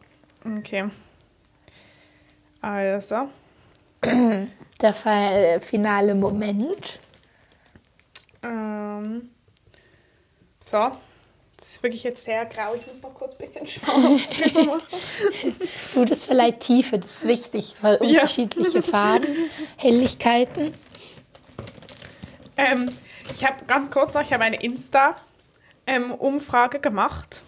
Okay. 0.58 0.90
Also. 2.60 3.28
der 4.04 4.94
fi- 4.94 5.60
finale 5.60 6.14
Moment. 6.14 6.98
Ähm, 8.42 9.30
so. 10.64 10.90
Das 11.62 11.70
ist 11.74 11.82
wirklich 11.84 12.02
jetzt 12.02 12.24
sehr 12.24 12.44
grau. 12.46 12.74
Ich 12.74 12.84
muss 12.88 13.00
noch 13.02 13.14
kurz 13.14 13.34
ein 13.34 13.38
bisschen 13.38 13.64
schwarz 13.68 14.28
drüber 14.30 14.64
machen. 14.64 14.82
Du, 15.94 16.04
das 16.04 16.24
verleiht 16.24 16.58
Tiefe, 16.58 16.98
das 16.98 17.18
ist 17.18 17.28
wichtig. 17.28 17.76
Weil 17.80 17.98
unterschiedliche 17.98 18.82
Farben, 18.82 19.48
Helligkeiten. 19.76 20.74
Ähm, 22.56 22.88
ich 23.32 23.44
habe 23.44 23.64
ganz 23.68 23.92
kurz 23.92 24.12
noch, 24.12 24.22
ich 24.22 24.32
habe 24.32 24.42
eine 24.42 24.60
Insta-Umfrage 24.60 26.80
gemacht, 26.80 27.42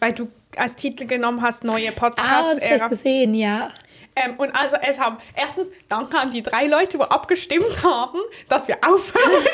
weil 0.00 0.12
du 0.12 0.28
als 0.54 0.76
Titel 0.76 1.06
genommen 1.06 1.40
hast, 1.40 1.64
neue 1.64 1.92
Mhm. 1.92 1.96
Ah, 1.96 2.00
das 2.02 2.04
habe 2.04 2.12
Podcast-Ära. 2.12 2.84
ich 2.84 2.90
gesehen, 2.90 3.34
ja. 3.34 3.70
Ähm, 4.16 4.34
und 4.36 4.54
also 4.54 4.76
es 4.82 4.98
haben 4.98 5.16
erstens 5.34 5.70
danke 5.88 6.18
an 6.18 6.30
die 6.30 6.42
drei 6.42 6.66
Leute, 6.66 6.98
die 6.98 7.04
abgestimmt 7.04 7.82
haben, 7.82 8.18
dass 8.50 8.68
wir 8.68 8.76
aufhören. 8.86 9.22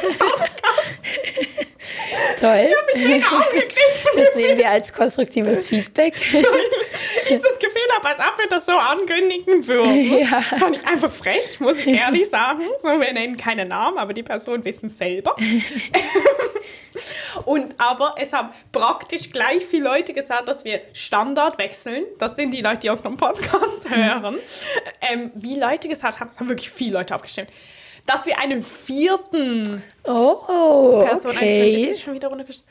Toll. 2.42 2.74
Jeder 2.96 3.26
angegriffen. 3.32 4.10
Das 4.16 4.34
nehmen 4.34 4.58
wir 4.58 4.68
als 4.68 4.92
konstruktives 4.92 5.68
Feedback. 5.68 6.14
ich 6.32 7.40
das 7.40 7.58
Gefühl 7.58 7.88
habe, 7.96 8.08
als 8.08 8.18
ob 8.18 8.36
wir 8.36 8.48
das 8.48 8.66
so 8.66 8.72
ankündigen 8.72 9.66
würden. 9.66 9.92
Ja. 10.22 10.40
Fand 10.40 10.76
ich 10.76 10.86
einfach 10.86 11.10
frech, 11.10 11.60
muss 11.60 11.78
ich 11.78 11.86
ehrlich 11.86 12.28
sagen. 12.28 12.62
So, 12.80 12.88
wir 12.88 13.12
nennen 13.12 13.36
keine 13.36 13.64
Namen, 13.64 13.98
aber 13.98 14.12
die 14.12 14.22
Personen 14.22 14.64
wissen 14.64 14.90
selber. 14.90 15.36
Und 17.44 17.74
aber 17.78 18.16
es 18.18 18.32
haben 18.32 18.50
praktisch 18.72 19.30
gleich 19.30 19.64
viele 19.64 19.84
Leute 19.84 20.12
gesagt, 20.12 20.48
dass 20.48 20.64
wir 20.64 20.80
Standard 20.92 21.58
wechseln. 21.58 22.04
Das 22.18 22.36
sind 22.36 22.52
die 22.52 22.60
Leute, 22.60 22.80
die 22.80 22.90
unseren 22.90 23.16
Podcast 23.16 23.88
hören. 23.88 24.38
Ähm, 25.00 25.30
wie 25.34 25.58
Leute 25.58 25.88
gesagt 25.88 26.20
haben, 26.20 26.30
es 26.30 26.38
haben 26.38 26.48
wirklich 26.48 26.70
viele 26.70 26.98
Leute 26.98 27.14
abgestimmt, 27.14 27.50
dass 28.06 28.26
wir 28.26 28.38
einen 28.38 28.62
vierten 28.64 29.82
Oh, 30.04 31.02
Person 31.04 31.30
einführen. 31.32 31.36
okay. 31.36 31.82
Ist 31.84 31.96
es 31.98 32.00
schon 32.02 32.14
wieder 32.14 32.28
runtergestellt? 32.28 32.68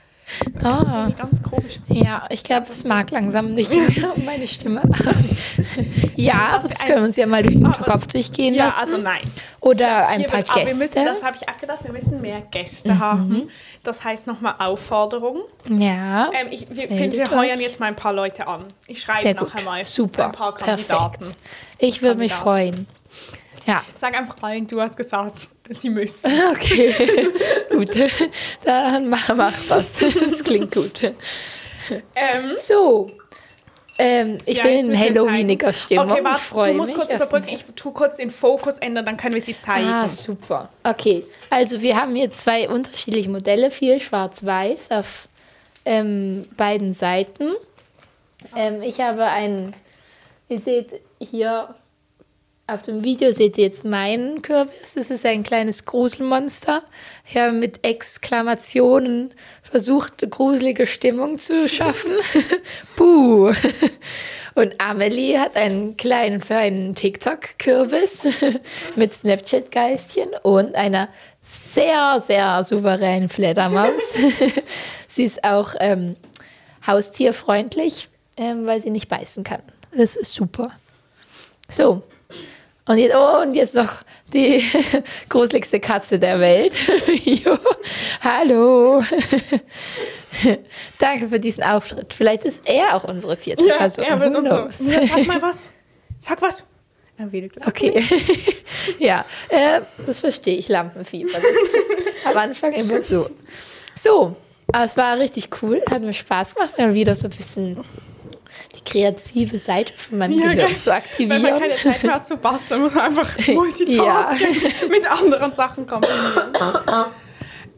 Das 0.61 0.79
ist 0.79 0.85
Ah. 0.87 0.93
irgendwie 1.07 1.21
ganz 1.21 1.43
komisch. 1.43 1.79
Ja, 1.87 2.25
ich 2.29 2.43
glaube, 2.43 2.67
es 2.71 2.85
mag 2.85 3.11
langsam 3.11 3.53
nicht 3.53 3.71
mehr 3.71 4.13
meine 4.25 4.47
Stimme. 4.47 4.81
ja, 6.15 6.59
Was 6.61 6.69
das 6.69 6.79
können 6.79 6.99
wir 6.99 7.03
uns 7.05 7.15
ja 7.17 7.25
mal 7.25 7.43
durch 7.43 7.55
den 7.55 7.65
Aber- 7.65 7.83
Kopf 7.83 8.07
durchgehen 8.07 8.53
Ja, 8.53 8.65
lassen. 8.65 8.79
also 8.79 8.97
nein. 8.97 9.21
Oder 9.59 10.07
ein 10.07 10.19
Hier 10.19 10.29
paar 10.29 10.37
wird- 10.39 10.49
aber 10.51 10.65
wir 10.67 10.75
müssen, 10.75 10.93
Gäste. 10.93 11.05
das 11.13 11.23
habe 11.23 11.37
ich 11.41 11.49
auch 11.49 11.57
gedacht, 11.57 11.83
wir 11.83 11.91
müssen 11.91 12.21
mehr 12.21 12.41
Gäste 12.51 12.93
Mhm. 12.93 12.99
haben. 12.99 13.49
Das 13.83 14.03
heißt 14.03 14.27
nochmal 14.27 14.55
Aufforderung. 14.59 15.41
ja, 15.67 16.31
Ähm, 16.33 16.47
ich, 16.51 16.67
wir, 16.69 16.87
finden, 16.87 17.17
wir 17.17 17.31
heuern 17.31 17.59
jetzt 17.59 17.79
mal 17.79 17.87
ein 17.87 17.95
paar 17.95 18.13
Leute 18.13 18.47
an. 18.47 18.65
Ich 18.87 19.01
schreibe 19.01 19.33
nachher 19.43 19.63
mal 19.63 19.85
Super, 19.85 20.27
ein 20.27 20.31
paar 20.31 20.53
Kandidaten. 20.55 21.17
perfekt. 21.23 21.37
Ich 21.79 22.01
würde 22.01 22.19
mich 22.19 22.33
freuen. 22.33 22.87
Ja, 23.67 23.83
Sag 23.95 24.17
einfach 24.17 24.35
allen, 24.41 24.65
du 24.67 24.81
hast 24.81 24.97
gesagt, 24.97 25.47
sie 25.69 25.89
müssen. 25.89 26.29
okay. 26.51 27.27
gut, 27.69 27.89
dann 28.63 29.07
mach, 29.09 29.33
mach 29.35 29.53
das. 29.69 29.85
Das 29.99 30.43
klingt 30.43 30.73
gut. 30.73 31.03
Ähm, 32.15 32.55
So, 32.57 33.09
ähm, 33.97 34.39
ich 34.45 34.57
ja, 34.57 34.63
bin 34.63 34.73
in 34.91 34.95
zeigen. 34.95 35.73
Stimmung. 35.73 36.09
Okay, 36.11 36.19
ich 36.19 36.23
warte, 36.25 36.39
freue 36.41 36.71
du 36.71 36.77
musst 36.77 36.87
mich 36.91 36.97
kurz 36.97 37.11
überbrücken. 37.11 37.45
den- 37.47 37.55
Ich 37.55 37.65
tue 37.75 37.91
kurz 37.91 38.17
den 38.17 38.31
Fokus 38.31 38.77
ändern, 38.79 39.05
dann 39.05 39.17
können 39.17 39.35
wir 39.35 39.41
sie 39.41 39.57
zeigen. 39.57 39.87
Ah, 39.87 40.09
super. 40.09 40.69
Okay, 40.83 41.23
also 41.49 41.81
wir 41.81 41.95
haben 41.99 42.15
hier 42.15 42.31
zwei 42.31 42.67
unterschiedliche 42.69 43.29
Modelle, 43.29 43.69
viel 43.69 43.99
schwarz-weiß 43.99 44.89
auf 44.91 45.27
ähm, 45.85 46.47
beiden 46.57 46.93
Seiten. 46.93 47.53
Ähm, 48.55 48.81
ich 48.81 48.99
habe 49.01 49.25
einen, 49.25 49.75
ihr 50.49 50.59
seht 50.61 50.89
hier 51.19 51.75
auf 52.71 52.83
dem 52.83 53.03
Video, 53.03 53.31
seht 53.33 53.57
ihr 53.57 53.65
jetzt 53.65 53.83
meinen 53.83 54.41
Kürbis. 54.41 54.93
Das 54.95 55.09
ist 55.09 55.25
ein 55.25 55.43
kleines 55.43 55.85
Gruselmonster. 55.85 56.83
Ich 57.27 57.35
habe 57.35 57.51
mit 57.51 57.85
Exklamationen 57.85 59.33
versucht, 59.61 60.29
gruselige 60.29 60.87
Stimmung 60.87 61.37
zu 61.37 61.67
schaffen. 61.67 62.11
Buh. 62.95 63.51
Und 64.55 64.75
Amelie 64.79 65.37
hat 65.37 65.55
einen 65.55 65.97
kleinen, 65.97 66.39
feinen 66.39 66.95
TikTok-Kürbis 66.95 68.27
mit 68.95 69.13
Snapchat-Geistchen 69.13 70.29
und 70.43 70.75
einer 70.75 71.09
sehr, 71.73 72.23
sehr 72.25 72.63
souveränen 72.63 73.29
Fledermaus. 73.29 74.01
sie 75.09 75.25
ist 75.25 75.43
auch 75.43 75.75
ähm, 75.79 76.15
haustierfreundlich, 76.85 78.09
ähm, 78.37 78.65
weil 78.65 78.81
sie 78.81 78.91
nicht 78.91 79.09
beißen 79.09 79.43
kann. 79.43 79.61
Das 79.95 80.15
ist 80.15 80.33
super. 80.33 80.71
So. 81.69 82.03
Und 82.87 82.97
jetzt, 82.97 83.15
oh, 83.15 83.41
und 83.43 83.53
jetzt 83.53 83.75
noch 83.75 83.97
die 84.33 84.63
gruseligste 85.29 85.79
Katze 85.79 86.17
der 86.19 86.39
Welt. 86.39 86.73
jo. 87.23 87.57
Hallo. 88.21 89.03
Danke 90.99 91.27
für 91.29 91.39
diesen 91.39 91.63
Auftritt. 91.63 92.13
Vielleicht 92.13 92.43
ist 92.45 92.61
er 92.65 92.95
auch 92.95 93.03
unsere 93.03 93.37
vierte 93.37 93.63
Ja, 93.65 93.77
Person. 93.77 94.05
er 94.05 94.19
wird 94.19 94.33
Who 94.33 94.37
unser. 94.39 94.61
knows? 94.63 94.79
Ja, 94.91 95.05
sag 95.07 95.27
mal 95.27 95.41
was. 95.41 95.57
Sag 96.19 96.41
was. 96.41 96.63
Er 97.17 97.31
will, 97.31 97.51
Okay. 97.67 98.03
ja, 98.97 99.23
äh, 99.49 99.81
das 100.07 100.21
verstehe 100.21 100.57
ich, 100.57 100.67
Lampenfieber. 100.69 101.37
Am 102.25 102.37
Anfang 102.37 102.73
immer 102.73 103.03
so. 103.03 103.29
So, 103.93 104.35
aber 104.71 104.85
es 104.85 104.97
war 104.97 105.19
richtig 105.19 105.49
cool, 105.61 105.83
hat 105.91 106.01
mir 106.01 106.13
Spaß 106.13 106.55
gemacht, 106.55 106.73
wieder 106.95 107.15
so 107.15 107.27
ein 107.27 107.31
bisschen 107.31 107.83
die 108.75 108.83
kreative 108.83 109.57
Seite 109.59 109.93
von 109.95 110.17
meinem 110.17 110.31
Ja, 110.39 110.51
Gehirn 110.51 110.57
geil. 110.69 110.77
zu 110.77 110.93
aktivieren. 110.93 111.43
Wenn 111.43 111.51
man 111.51 111.59
keine 111.61 111.75
Zeit 111.75 112.03
mehr 112.03 112.13
hat 112.15 112.25
zu 112.25 112.37
basteln, 112.37 112.81
muss 112.81 112.93
man 112.93 113.05
einfach 113.05 113.29
multitasken 113.47 114.89
mit 114.89 115.09
anderen 115.09 115.53
Sachen 115.53 115.85
kombinieren. 115.85 116.53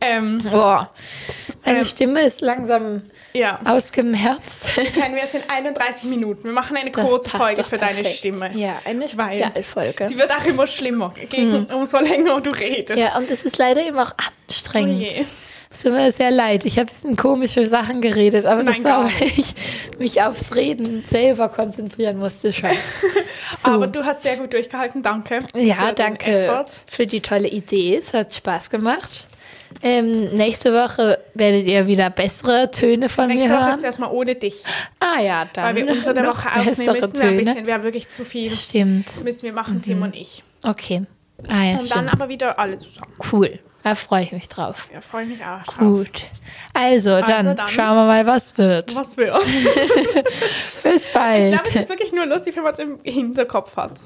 ähm, 0.02 0.42
Boah, 0.52 0.92
meine 1.66 1.80
Ähm. 1.80 1.86
Stimme 1.86 2.22
ist 2.22 2.42
langsam 2.42 3.04
ja, 3.34 3.60
ausgemerzt. 3.66 4.66
können 4.94 5.16
wir 5.16 5.24
es 5.24 5.34
in 5.34 5.42
31 5.50 6.04
Minuten. 6.10 6.44
Wir 6.44 6.52
machen 6.52 6.78
eine 6.78 6.92
Das 6.92 7.04
kurze 7.04 7.30
Folge 7.32 7.64
für 7.64 7.78
deine 7.80 7.96
perfekt. 7.96 8.18
Stimme. 8.18 8.52
Ja, 8.54 8.78
eine 8.86 9.10
Spezialfolge. 9.10 10.08
Sie 10.08 10.18
wird 10.18 10.32
auch 10.32 10.46
immer 10.46 10.68
schlimmer, 10.68 11.12
gegen, 11.30 11.66
umso 11.74 11.98
länger 12.00 12.40
du 12.42 12.52
redest. 12.52 13.00
Ja, 13.00 13.18
und 13.18 13.30
es 13.32 13.42
ist 13.44 13.58
leider 13.58 13.82
eben 13.84 13.98
auch 13.98 14.12
anstrengend. 14.48 15.04
Oh. 15.20 15.26
Es 15.74 15.82
tut 15.82 15.92
mir 15.92 16.12
sehr 16.12 16.30
leid. 16.32 16.66
Ich 16.66 16.78
habe 16.78 16.90
ein 16.90 16.94
bisschen 16.94 17.16
komische 17.16 17.68
Sachen 17.68 18.00
geredet, 18.02 18.46
aber 18.46 18.64
das 18.64 18.76
Nein, 18.80 18.84
war, 18.84 19.04
gar 19.04 19.12
weil 19.20 19.28
ich 19.38 19.56
mich 19.98 20.22
aufs 20.22 20.56
Reden 20.56 21.04
selber 21.10 21.50
konzentrieren 21.50 22.18
musste 22.18 22.54
schon. 22.54 22.70
So. 23.62 23.70
Aber 23.72 23.88
du 23.88 24.04
hast 24.04 24.24
sehr 24.24 24.36
gut 24.38 24.52
durchgehalten, 24.52 25.02
danke. 25.04 25.44
ja, 25.56 25.92
danke 25.94 26.66
für 26.88 27.06
die 27.08 27.22
tolle 27.22 27.48
Idee. 27.48 27.98
Es 27.98 28.14
hat 28.14 28.34
Spaß 28.36 28.70
gemacht. 28.70 29.28
Ähm, 29.82 30.30
nächste 30.36 30.74
Woche 30.74 31.20
werdet 31.34 31.66
ihr 31.68 31.88
wieder 31.88 32.10
bessere 32.10 32.72
Töne 32.72 33.10
von 33.10 33.28
Nächste 33.28 33.48
mir 33.48 33.54
Woche 33.54 33.60
ist 33.62 33.66
hören. 33.68 33.78
es 33.78 33.84
erstmal 33.84 34.12
ohne 34.12 34.36
dich, 34.36 34.64
Ah 35.00 35.22
ja, 35.22 35.46
dann 35.54 35.76
weil 35.76 35.86
wir 35.86 35.92
unter 35.94 36.14
der 36.14 36.26
Woche 36.28 36.48
aufnehmen 36.50 36.76
müssen. 36.78 36.86
Wäre 36.96 37.06
ein 37.06 37.14
Töne. 37.14 37.44
bisschen, 37.44 37.66
wäre 37.68 37.84
wirklich 37.84 38.10
zu 38.10 38.26
viel. 38.26 38.52
Stimmt. 38.52 39.08
Das 39.08 39.24
müssen 39.24 39.44
wir 39.44 39.54
machen, 39.54 39.82
Tim 39.82 40.02
und 40.02 40.16
ich. 40.16 40.44
Okay. 40.64 41.04
Ah 41.48 41.64
ja, 41.64 41.72
Und 41.80 41.92
dann 41.92 42.08
stimmt. 42.08 42.14
aber 42.14 42.30
wieder 42.30 42.60
alle 42.60 42.78
zusammen. 42.78 43.12
Cool. 43.32 43.60
Da 43.84 43.96
freue 43.96 44.24
ich 44.24 44.32
mich 44.32 44.48
drauf. 44.48 44.88
Ja, 44.94 45.02
freue 45.02 45.26
mich 45.26 45.44
auch 45.44 45.64
drauf. 45.64 45.78
Gut. 45.78 46.26
Also, 46.74 47.20
dann, 47.20 47.56
dann. 47.56 47.68
schauen 47.68 47.96
wir 47.98 48.06
mal, 48.06 48.26
was 48.26 48.58
wird. 48.58 48.96
Was 48.96 49.18
wir. 49.18 49.34
Bis 50.84 51.08
bald. 51.10 51.46
Ich 51.46 51.52
glaube, 51.52 51.70
es 51.70 51.76
ist 51.76 51.90
wirklich 51.90 52.12
nur 52.14 52.26
lustig, 52.26 52.56
wenn 52.56 52.64
man 52.64 52.74
es 52.74 52.80
im 52.80 53.00
Hinterkopf 53.04 53.76
hat. 53.76 54.00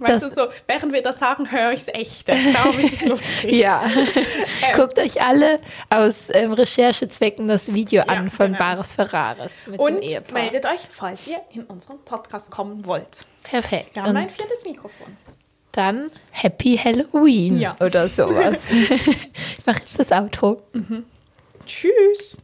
Weißt 0.00 0.22
Das- 0.22 0.34
du, 0.34 0.42
so, 0.42 0.48
während 0.68 0.92
wir 0.92 1.02
das 1.02 1.18
sagen, 1.18 1.50
höre 1.50 1.72
ich 1.72 1.80
es 1.80 1.88
echte. 1.88 2.32
Darum 2.52 2.78
ist 2.78 3.02
es 3.02 3.04
lustig. 3.08 3.52
Ja. 3.52 3.82
Ähm. 3.84 4.76
Guckt 4.76 4.98
euch 4.98 5.20
alle 5.20 5.58
aus 5.90 6.26
ähm, 6.32 6.52
Recherchezwecken 6.52 7.48
das 7.48 7.72
Video 7.74 8.02
Ja, 8.06 8.12
an 8.12 8.30
von 8.30 8.46
genau. 8.52 8.58
Bares 8.58 8.92
Ferraris 8.92 9.66
mit 9.66 9.80
dem 9.80 9.80
Und 9.80 10.02
Ehepaar. 10.02 10.34
meldet 10.40 10.66
euch, 10.66 10.80
falls 10.90 11.26
ihr 11.26 11.40
in 11.52 11.64
unseren 11.64 11.98
Podcast 12.04 12.50
kommen 12.52 12.84
wollt. 12.86 13.22
Perfekt. 13.42 13.96
Wir 13.96 14.02
haben 14.02 14.10
Und 14.10 14.16
ein 14.18 14.30
viertes 14.30 14.64
Mikrofon. 14.64 15.16
Dann 15.78 16.10
Happy 16.30 16.76
Halloween 16.76 17.58
Ja. 17.60 17.76
oder 17.80 18.08
sowas. 18.08 18.62
ich 18.70 19.66
mache 19.66 19.78
jetzt 19.80 19.98
das 19.98 20.10
Outro. 20.12 20.62
Tschüss. 21.66 22.38